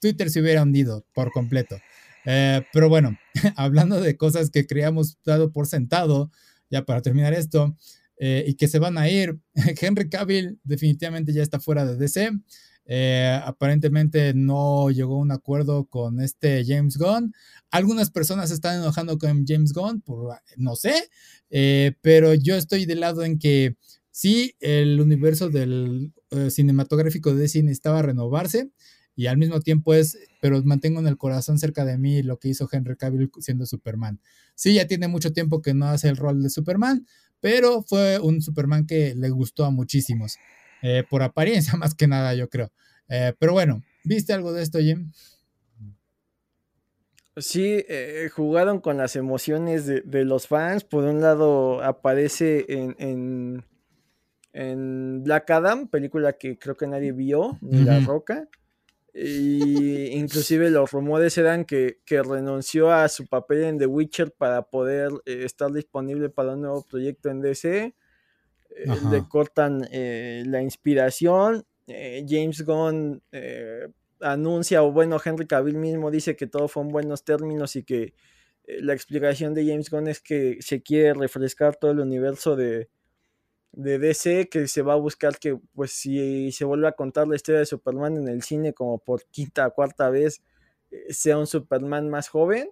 [0.00, 1.78] Twitter se hubiera hundido por completo.
[2.24, 3.18] Eh, pero bueno,
[3.56, 6.30] hablando de cosas que creíamos dado por sentado,
[6.70, 7.76] ya para terminar esto,
[8.18, 9.38] eh, y que se van a ir,
[9.80, 12.30] Henry Cavill definitivamente ya está fuera de DC.
[12.90, 17.32] Eh, aparentemente no llegó a un acuerdo con este James Gunn.
[17.70, 21.10] Algunas personas están enojando con James Gunn, por no sé,
[21.50, 23.76] eh, pero yo estoy del lado en que
[24.10, 26.12] sí, el universo del
[26.50, 28.70] cinematográfico de DC estaba renovarse
[29.18, 32.46] y al mismo tiempo es, pero mantengo en el corazón cerca de mí lo que
[32.46, 34.20] hizo Henry Cavill siendo Superman.
[34.54, 37.04] Sí, ya tiene mucho tiempo que no hace el rol de Superman,
[37.40, 40.36] pero fue un Superman que le gustó a muchísimos.
[40.82, 42.70] Eh, por apariencia más que nada, yo creo.
[43.08, 45.10] Eh, pero bueno, ¿viste algo de esto, Jim?
[47.38, 50.84] Sí, eh, jugaron con las emociones de, los fans.
[50.84, 53.64] Por un lado, aparece en,
[54.52, 58.48] en, Black Adam, película que creo que nadie vio, ni La Roca.
[59.20, 65.10] Y inclusive los rumores eran que, renunció a su papel en The Witcher para poder
[65.26, 67.94] eh, estar disponible para un nuevo proyecto en DC.
[68.70, 71.66] Eh, le cortan eh, la inspiración.
[71.88, 73.22] James Gunn
[74.20, 78.14] anuncia, o bueno, Henry Cavill mismo dice que todo fue en buenos términos y que
[78.66, 82.90] la explicación de James Gunn es que se quiere refrescar todo el universo de,
[83.72, 87.36] de DC que se va a buscar que pues si se vuelve a contar la
[87.36, 90.42] historia de Superman en el cine como por quinta o cuarta vez
[90.90, 92.70] eh, sea un Superman más joven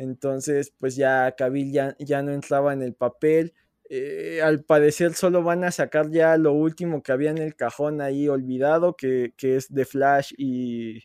[0.00, 3.52] entonces pues ya Cavill ya, ya no entraba en el papel.
[3.88, 8.00] Eh, al parecer solo van a sacar ya lo último que había en el cajón
[8.00, 11.04] ahí olvidado que, es The Flash y,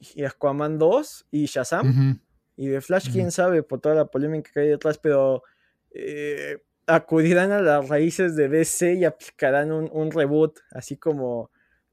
[0.00, 2.20] y Aquaman 2 y Shazam.
[2.56, 5.42] Y The Flash quién sabe por toda la polémica que hay detrás pero
[5.90, 11.50] eh, acudirán a las raíces de DC y aplicarán un, reboot, así como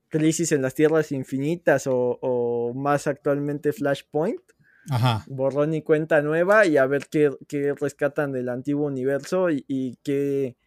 [0.09, 4.41] Crisis en las Tierras Infinitas o, más actualmente Flashpoint.
[4.89, 5.23] Ajá.
[5.27, 7.31] Borrón y cuenta nueva y a ver qué,
[7.79, 10.57] rescatan del antiguo universo y, qué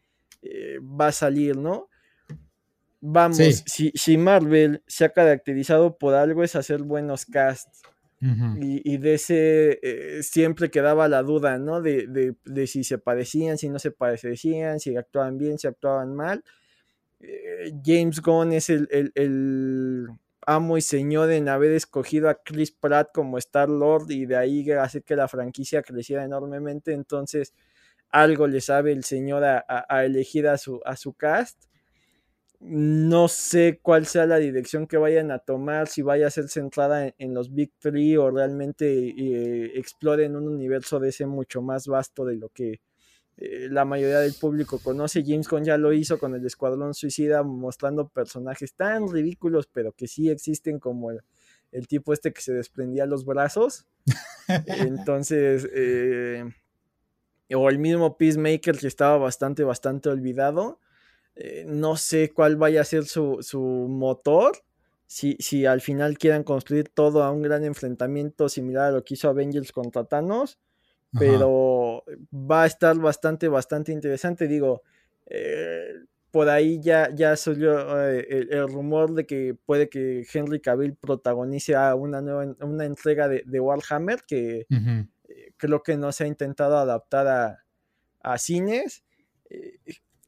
[0.43, 1.89] eh, va a salir, ¿no?
[3.01, 7.83] Vamos, si, si Marvel se ha caracterizado por algo es hacer buenos casts
[8.61, 11.83] y, de ese eh, siempre quedaba la duda, ¿no?
[11.83, 16.43] De, si se parecían, si no se parecían, si actuaban bien, si actuaban mal.
[17.21, 20.09] Eh, James Gunn es el,
[20.47, 24.71] amo y señor en haber escogido a Chris Pratt como Star Lord y de ahí
[24.73, 26.93] hacer que la franquicia creciera enormemente.
[26.93, 27.53] Entonces,
[28.11, 31.65] algo le sabe el señor a, elegir a su, a su cast.
[32.67, 37.13] No sé cuál sea la dirección que vayan a tomar, si vaya a ser centrada
[37.19, 42.25] en, los Big Three o realmente eh, exploren un universo de ese mucho más vasto
[42.25, 42.81] de lo que
[43.37, 45.23] eh, la mayoría del público conoce.
[45.27, 50.09] James Gunn ya lo hizo con el Escuadrón Suicida, mostrando personajes tan ridículos, pero que
[50.09, 53.85] sí existen, como el, tipo este que se desprendía los brazos.
[54.67, 56.45] Entonces, eh,
[57.55, 60.81] o el mismo Peacemaker que estaba bastante, bastante olvidado.
[61.37, 64.59] Eh, no sé cuál vaya a ser su, motor.
[65.07, 69.15] Si, si, al final quieran construir todo a un gran enfrentamiento similar a lo que
[69.15, 70.59] hizo Avengers contra Thanos.
[71.17, 74.49] Pero va a estar bastante, bastante interesante.
[74.49, 74.83] Digo,
[75.27, 75.93] eh,
[76.33, 81.77] por ahí ya, ya salió eh, el, rumor de que puede que Henry Cavill protagonice
[81.77, 84.67] a una nueva una entrega de, Warhammer que
[85.57, 87.65] creo que no se ha intentado adaptar a,
[88.21, 89.05] a cines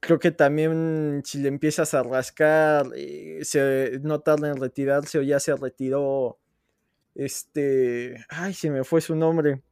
[0.01, 5.23] creo que también si le empiezas a rascar, eh, se, no tarda en retirarse o
[5.23, 6.39] ya se retiró.
[7.15, 8.25] Este.
[8.29, 9.63] Ay, se me fue su nombre.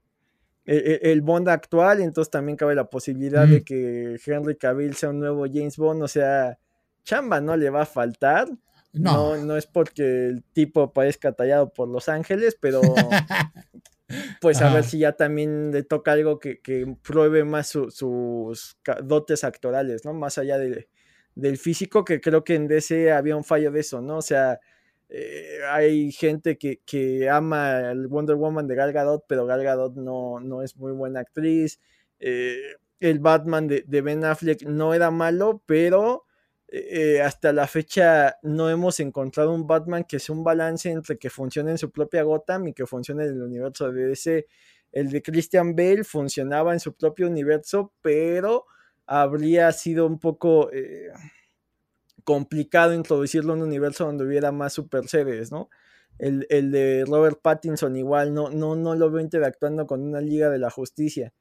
[0.66, 5.10] E, e, el, Bond actual, entonces también cabe la posibilidad de que Henry Cavill sea
[5.10, 6.58] un nuevo James Bond, o sea,
[7.02, 8.48] chamba no le va a faltar.
[8.94, 9.36] No.
[9.36, 12.80] no, no es porque el tipo parezca tallado por Los Ángeles, pero
[14.40, 16.60] pues a ver si ya también le toca algo que,
[17.02, 20.12] pruebe más sus dotes actorales, ¿no?
[20.12, 24.18] Más allá del físico, que creo que en DC había un fallo de eso, ¿no?
[24.18, 24.60] O sea,
[25.08, 30.40] eh, hay gente que, ama el Wonder Woman de Gal Gadot, pero Gal Gadot no,
[30.40, 31.80] no es muy buena actriz.
[32.18, 32.58] Eh,
[33.00, 36.24] el Batman de, de Ben Affleck no era malo, pero
[36.76, 41.30] eh, hasta la fecha no hemos encontrado un Batman que sea un balance entre que
[41.30, 44.48] funcione en su propia Gotham y que funcione en el universo de DC.
[44.90, 48.66] El de Christian Bale funcionaba en su propio universo, pero
[49.06, 51.12] habría sido un poco eh,
[52.24, 55.70] complicado introducirlo en un universo donde hubiera más super seres, ¿no?
[56.18, 60.50] El, el, de Robert Pattinson igual, no, no, no lo veo interactuando con una Liga
[60.50, 61.32] de la Justicia.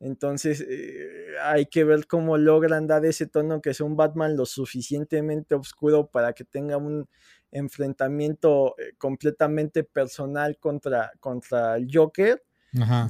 [0.00, 4.46] Entonces eh, hay que ver cómo logran dar ese tono que es un Batman lo
[4.46, 7.06] suficientemente oscuro para que tenga un
[7.52, 12.42] enfrentamiento eh, completamente personal contra, contra el Joker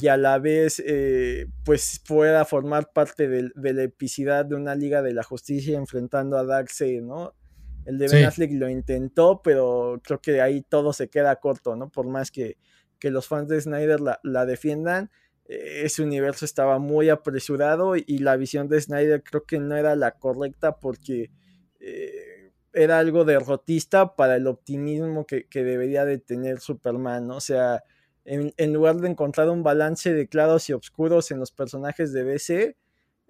[0.00, 5.02] y a la vez eh, pues pueda formar parte de, la epicidad de una Liga
[5.02, 7.34] de la Justicia enfrentando a Darkseid, ¿no?
[7.84, 11.90] El de Ben Affleck lo intentó, pero creo que ahí todo se queda corto, ¿no?
[11.90, 12.56] Por más que,
[12.98, 15.10] que los fans de Snyder la, la defiendan,
[15.46, 20.12] ese universo estaba muy apresurado y la visión de Snyder creo que no era la
[20.12, 21.30] correcta porque
[21.80, 27.82] eh, era algo derrotista para el optimismo que, debería de tener Superman, O sea,
[28.24, 32.76] en, lugar de encontrar un balance de claros y oscuros en los personajes de DC,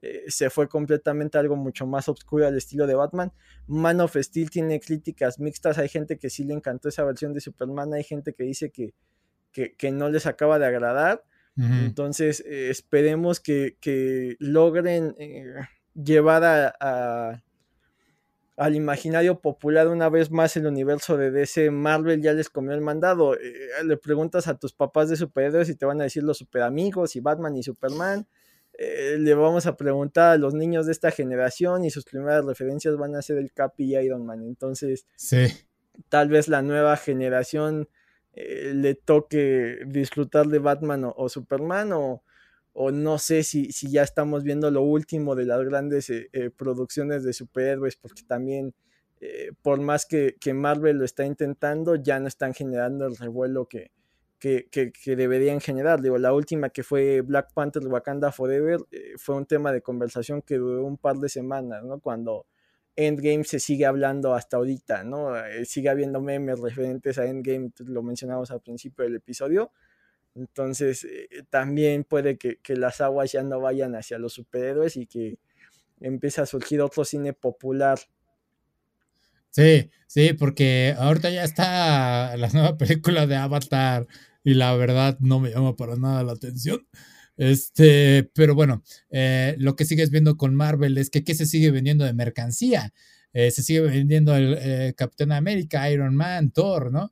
[0.02, 3.32] eh, se fue completamente algo mucho más oscuro al estilo de Batman.
[3.66, 7.40] Man of Steel tiene críticas mixtas, hay gente que sí le encantó esa versión de
[7.40, 8.94] Superman, hay gente que dice que,
[9.52, 11.24] que no les acaba de agradar.
[11.60, 15.44] Entonces, eh, esperemos que, logren eh,
[15.94, 17.42] llevar a,
[18.56, 22.80] al imaginario popular una vez más el universo de DC Marvel ya les comió el
[22.80, 23.34] mandado.
[23.34, 23.52] Eh,
[23.84, 27.20] le preguntas a tus papás de superhéroes y te van a decir los superamigos y
[27.20, 28.26] Batman y Superman.
[28.78, 33.14] Le vamos a preguntar a los niños de esta generación y sus primeras referencias van
[33.14, 34.42] a ser el Capi y Iron Man.
[34.42, 35.48] Entonces, sí.
[36.08, 37.90] tal vez la nueva generación
[38.32, 42.22] eh, le toque disfrutar de Batman o, Superman o,
[42.72, 46.50] o, no sé si, si, ya estamos viendo lo último de las grandes eh, eh,
[46.50, 48.74] producciones de superhéroes porque también
[49.60, 53.90] por más que, que, Marvel lo está intentando ya no están generando el revuelo que,
[54.38, 56.00] que, que deberían generar.
[56.00, 58.80] Digo, la última que fue Black Panther Wakanda Forever
[59.18, 62.00] fue un tema de conversación que duró un par de semanas, ¿no?
[62.00, 62.46] Cuando
[62.96, 65.36] Endgame se sigue hablando hasta ahorita, ¿no?
[65.36, 69.72] Eh, sigue habiendo memes referentes a Endgame, lo mencionamos al principio del episodio.
[70.34, 75.38] Entonces, eh, también puede que, las aguas ya no vayan hacia los superhéroes y que
[76.00, 77.98] empiece a surgir otro cine popular.
[79.50, 84.06] Sí, sí, porque ahorita ya está la nueva película de Avatar
[84.44, 86.86] y la verdad no me llama para nada la atención.
[87.40, 91.70] Este, pero bueno, eh, lo que sigues viendo con Marvel es que ¿qué se sigue
[91.70, 92.92] vendiendo de mercancía?
[93.32, 97.10] Eh, se sigue vendiendo el eh, Capitán América, Iron Man, Thor, ¿no?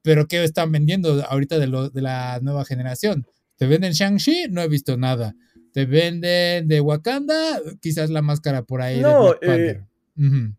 [0.00, 3.26] pero ¿qué están vendiendo ahorita de, lo, de la nueva generación?
[3.56, 4.46] ¿Te venden Shang-Chi?
[4.48, 5.34] No he visto nada.
[5.74, 7.60] ¿Te venden de Wakanda?
[7.82, 9.00] Quizás la máscara por ahí.
[9.00, 9.34] No,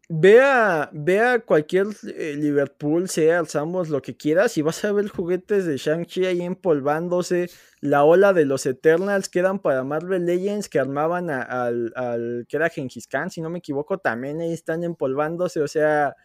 [0.07, 5.65] Vea, vea cualquier eh, Liverpool, sea Alzamos, lo que quieras, y vas a ver juguetes
[5.65, 7.49] de Shang-Chi ahí empolvándose.
[7.81, 12.69] La ola de los Eternals quedan para Marvel Legends que armaban al, al, que era
[12.69, 15.59] Genghis Khan, si no me equivoco, también ahí están empolvándose.
[15.61, 16.15] O sea,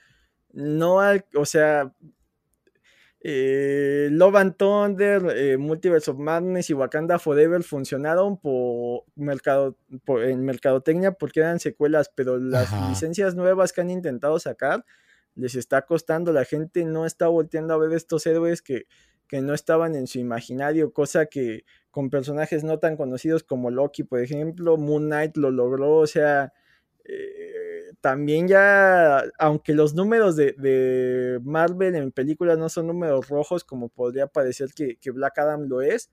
[0.52, 1.92] no, al, o sea,
[3.26, 10.44] eh, Love and Thunder, eh, Multiverse of Madness y Wakanda Forever funcionaron por mercado, en
[10.44, 14.84] mercadotecnia porque eran secuelas, pero las licencias nuevas que han intentado sacar
[15.36, 16.34] les está costando.
[16.34, 18.84] La gente no está volteando a ver estos héroes que,
[19.26, 24.02] que no estaban en su imaginario, cosa que con personajes no tan conocidos como Loki,
[24.04, 26.52] por ejemplo, Moon Knight lo logró, o sea,
[27.04, 27.43] eh,
[28.04, 34.26] también ya, aunque los números de, Marvel en películas no son números rojos como podría
[34.26, 36.10] parecer que, Black Adam lo es,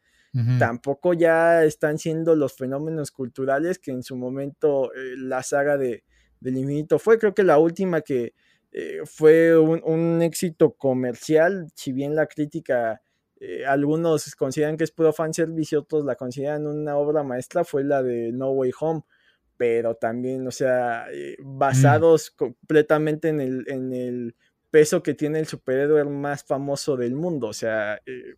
[0.58, 6.06] tampoco ya están siendo los fenómenos culturales que en su momento eh, la saga de,
[6.40, 7.20] del infinito fue.
[7.20, 8.36] Creo que la última que
[8.72, 13.02] eh, fue un, éxito comercial, si bien la crítica...
[13.68, 18.02] algunos consideran que es puro fanservice y otros la consideran una obra maestra, fue la
[18.02, 19.02] de No Way Home
[19.62, 21.60] pero también, o sea, eh, mm.
[21.60, 24.36] basados completamente en el, en el
[24.72, 27.50] peso que tiene el superhéroe más famoso del mundo.
[27.50, 28.38] O sea, eh,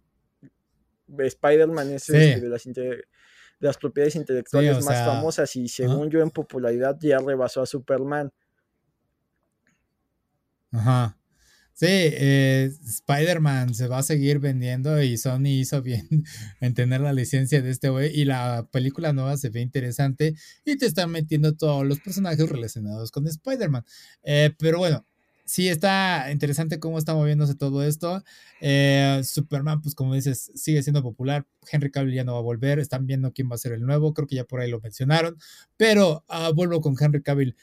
[1.18, 3.06] Spider-Man es este, de, las de
[3.60, 8.30] las propiedades intelectuales más famosas y según yo en popularidad ya rebasó a Superman.
[10.74, 11.18] Ajá.
[11.76, 16.08] Sí, eh, Spider-Man se va a seguir vendiendo y Sony hizo bien
[16.62, 20.78] en tener la licencia de este güey y la película nueva se ve interesante y
[20.78, 23.84] te están metiendo todos los personajes relacionados con Spider-Man.
[24.24, 25.04] Eh, pero bueno,
[25.46, 28.24] sí está interesante cómo está moviéndose todo esto.
[28.62, 31.46] Eh, Superman, pues como dices, sigue siendo popular.
[31.72, 32.80] Henry Cavill ya no va a volver.
[32.80, 34.14] Están viendo quién va a ser el nuevo.
[34.14, 35.38] Creo que ya por ahí lo mencionaron.
[35.78, 37.56] Pero ah, vuelvo con Henry Cavill.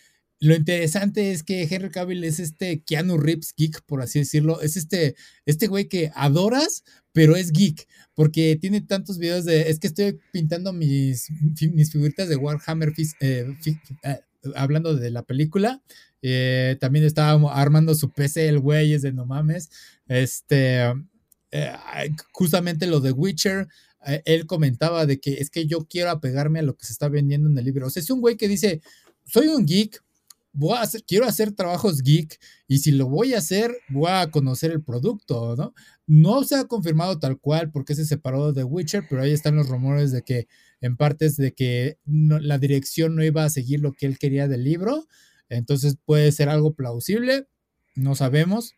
[0.42, 4.62] Lo interesante es que Henry Cavill es este Keanu Reeves geek, por así decirlo.
[4.62, 5.14] Es este,
[5.44, 6.82] este güey que adoras,
[7.12, 9.68] pero es geek, porque tiene tantos videos de.
[9.68, 11.28] Es que estoy pintando mis,
[11.74, 13.54] mis figuritas de Warhammer, eh,
[14.02, 14.20] eh,
[14.54, 15.82] hablando de la película.
[16.22, 19.68] Eh, también estaba armando su PC, el güey es de no mames.
[20.08, 20.90] Este,
[22.32, 23.68] justamente lo de Witcher,
[24.24, 27.50] él comentaba de que es que yo quiero apegarme a lo que se está vendiendo
[27.50, 27.88] en el libro.
[27.88, 28.80] O sea, es un güey que dice,
[29.26, 30.02] soy un geek,
[30.52, 34.30] voy a hacer, quiero hacer trabajos geek y si lo voy a hacer, voy a
[34.30, 35.74] conocer el producto, ¿no?
[36.06, 39.68] No se ha confirmado tal cual porque se separó de Witcher, pero ahí están los
[39.68, 40.48] rumores de que
[40.80, 44.64] en partes de que la dirección no iba a seguir lo que él quería del
[44.64, 45.06] libro,
[45.48, 47.46] entonces puede ser algo plausible,
[47.94, 48.74] no sabemos.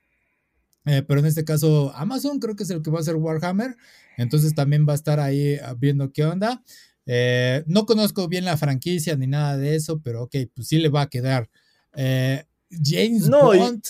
[0.84, 3.76] Eh, pero en este caso, Amazon creo que es el que va a hacer Warhammer.
[4.16, 6.62] Entonces también va a estar ahí ah, viendo qué onda.
[7.06, 10.88] Eh, no conozco bien la franquicia ni nada de eso, pero ok, pues sí le
[10.88, 11.50] va a quedar.
[11.94, 13.82] Eh, James Bond.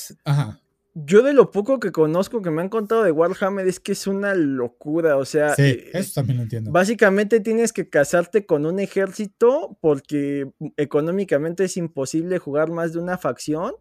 [0.94, 4.06] Yo de lo poco que conozco que me han contado de Warhammer es que es
[4.06, 6.70] una locura, o sea, sí, eh, eso también lo entiendo.
[6.70, 13.16] Básicamente tienes que casarte con un ejército porque económicamente es imposible jugar más de una
[13.16, 13.72] facción.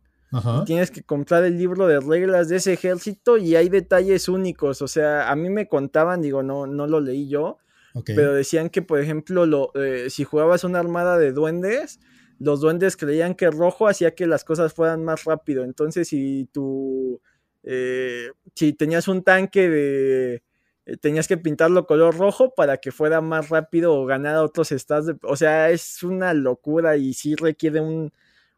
[0.65, 4.88] Tienes que comprar el libro de reglas de ese ejército y hay detalles únicos, o
[4.88, 7.57] sea, a mí me contaban, digo, no, no lo leí yo,
[8.05, 11.99] pero decían que, por ejemplo, lo, eh, si jugabas una armada de duendes,
[12.42, 15.64] los duendes creían que rojo hacía que las cosas fueran más rápido.
[15.64, 17.22] Entonces, si tú,
[17.64, 20.44] eh, si tenías un tanque de,
[20.88, 25.16] eh, tenías que pintarlo color rojo para que fuera más rápido o ganar otros estados.
[25.22, 28.12] o sea, es una locura y sí requiere un,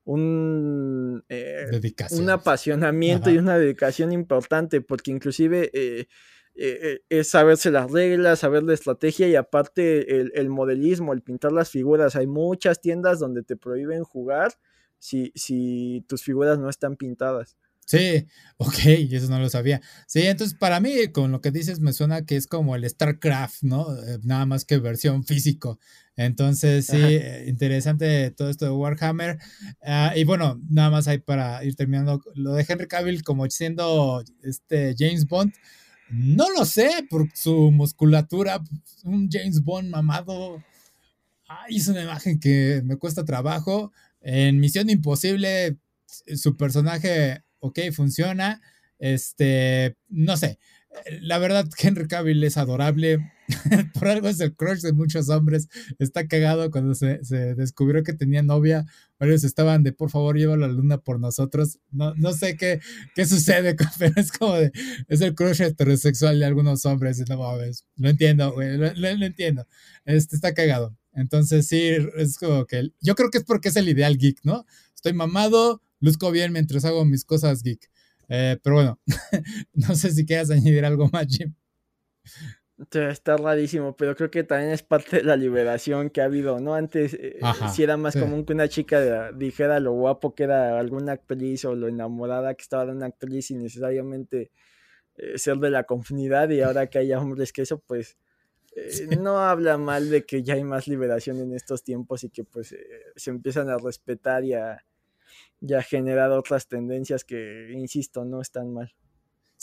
[0.05, 1.81] un, eh,
[2.11, 6.07] un apasionamiento y una dedicación importante, porque inclusive
[6.55, 11.69] eh, es saberse las reglas, saber la estrategia y aparte el, modelismo, el pintar las
[11.69, 12.15] figuras.
[12.15, 14.53] Hay muchas tiendas donde te prohíben jugar
[14.99, 17.57] si, si tus figuras no están pintadas.
[17.85, 18.27] Sí,
[18.57, 18.77] ok,
[19.11, 19.81] eso no lo sabía.
[20.07, 23.63] Sí, entonces para mí, con lo que dices, me suena que es como el StarCraft,
[23.63, 23.95] ¿no?
[23.95, 25.79] Eh, nada más que versión físico.
[26.15, 29.39] Entonces, sí, eh, interesante todo esto de Warhammer.
[29.81, 34.23] Ah, y bueno, nada más hay para ir terminando lo de Henry Cavill como siendo
[34.43, 35.53] este James Bond.
[36.13, 38.63] No lo sé, por su musculatura,
[39.03, 40.63] un James Bond mamado.
[41.47, 43.91] Ay, es una imagen que me cuesta trabajo.
[44.21, 45.77] En Misión Imposible,
[46.35, 48.61] su personaje, ok, funciona.
[48.99, 50.59] Este, no sé.
[51.21, 53.32] La verdad, Henry Cavill es adorable.
[53.93, 55.67] Por algo es el crush de muchos hombres.
[55.99, 57.19] Está cagado cuando se,
[57.55, 58.85] descubrió que tenía novia.
[59.19, 61.79] Varios estaban de por favor, lleva la luna por nosotros.
[61.91, 62.79] No, no sé qué,
[63.15, 64.71] qué sucede, pero es como de.
[65.07, 67.23] Es el crush heterosexual de algunos hombres.
[67.29, 67.85] No mames.
[67.95, 68.77] Lo entiendo, güey.
[68.77, 69.67] Lo, entiendo.
[70.05, 70.95] Este está cagado.
[71.13, 72.91] Entonces, sí, es como que.
[73.01, 74.65] Yo creo que es porque es el ideal geek, ¿no?
[74.95, 77.89] Estoy mamado, luzco bien mientras hago mis cosas geek.
[78.29, 78.99] Eh, pero bueno,
[79.73, 81.53] no sé si quieras añadir algo más, Jim.
[82.91, 86.75] Está rarísimo, pero creo que también es parte de la liberación que ha habido, ¿no?
[86.75, 87.39] Antes eh,
[87.73, 91.75] si era más común que una chica dijera lo guapo que era alguna actriz o
[91.75, 94.51] lo enamorada que estaba de una actriz sin necesariamente
[95.17, 98.17] eh, ser de la comunidad y ahora que haya hombres que eso pues
[99.19, 102.75] no habla mal de que ya hay más liberación en estos tiempos y que pues
[103.15, 104.83] se empiezan a respetar y a,
[105.59, 108.93] ya ha generado otras tendencias que, insisto, no están mal.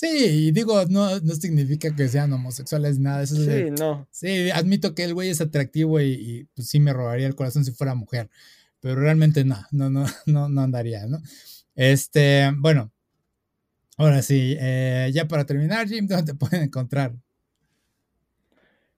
[0.00, 3.22] Sí, y digo, no, no significa que sean homosexuales, nada.
[3.22, 4.08] Eso sí, no.
[4.10, 7.72] Sí, admito que el güey es atractivo y, pues sí me robaría el corazón si
[7.72, 8.30] fuera mujer,
[8.80, 11.18] pero realmente no, no, no, no, no andaría, ¿no?
[11.74, 12.90] Este, bueno,
[13.98, 17.12] ahora sí, eh, ya para terminar, Jim, ¿dónde te pueden encontrar?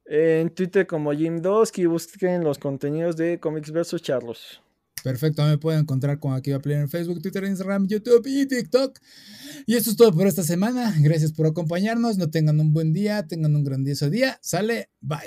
[0.04, 4.00] En Twitter como Jim2 y busquen los contenidos de Comics vs.
[4.02, 4.61] Charlos.
[5.02, 8.98] Perfecto, me pueden encontrar con Aquí va a en Facebook, Twitter, Instagram, YouTube y TikTok.
[9.66, 10.94] Y eso es todo por esta semana.
[11.00, 12.18] Gracias por acompañarnos.
[12.18, 14.38] No tengan un buen día, tengan un grandioso día.
[14.42, 15.18] Sale, bye.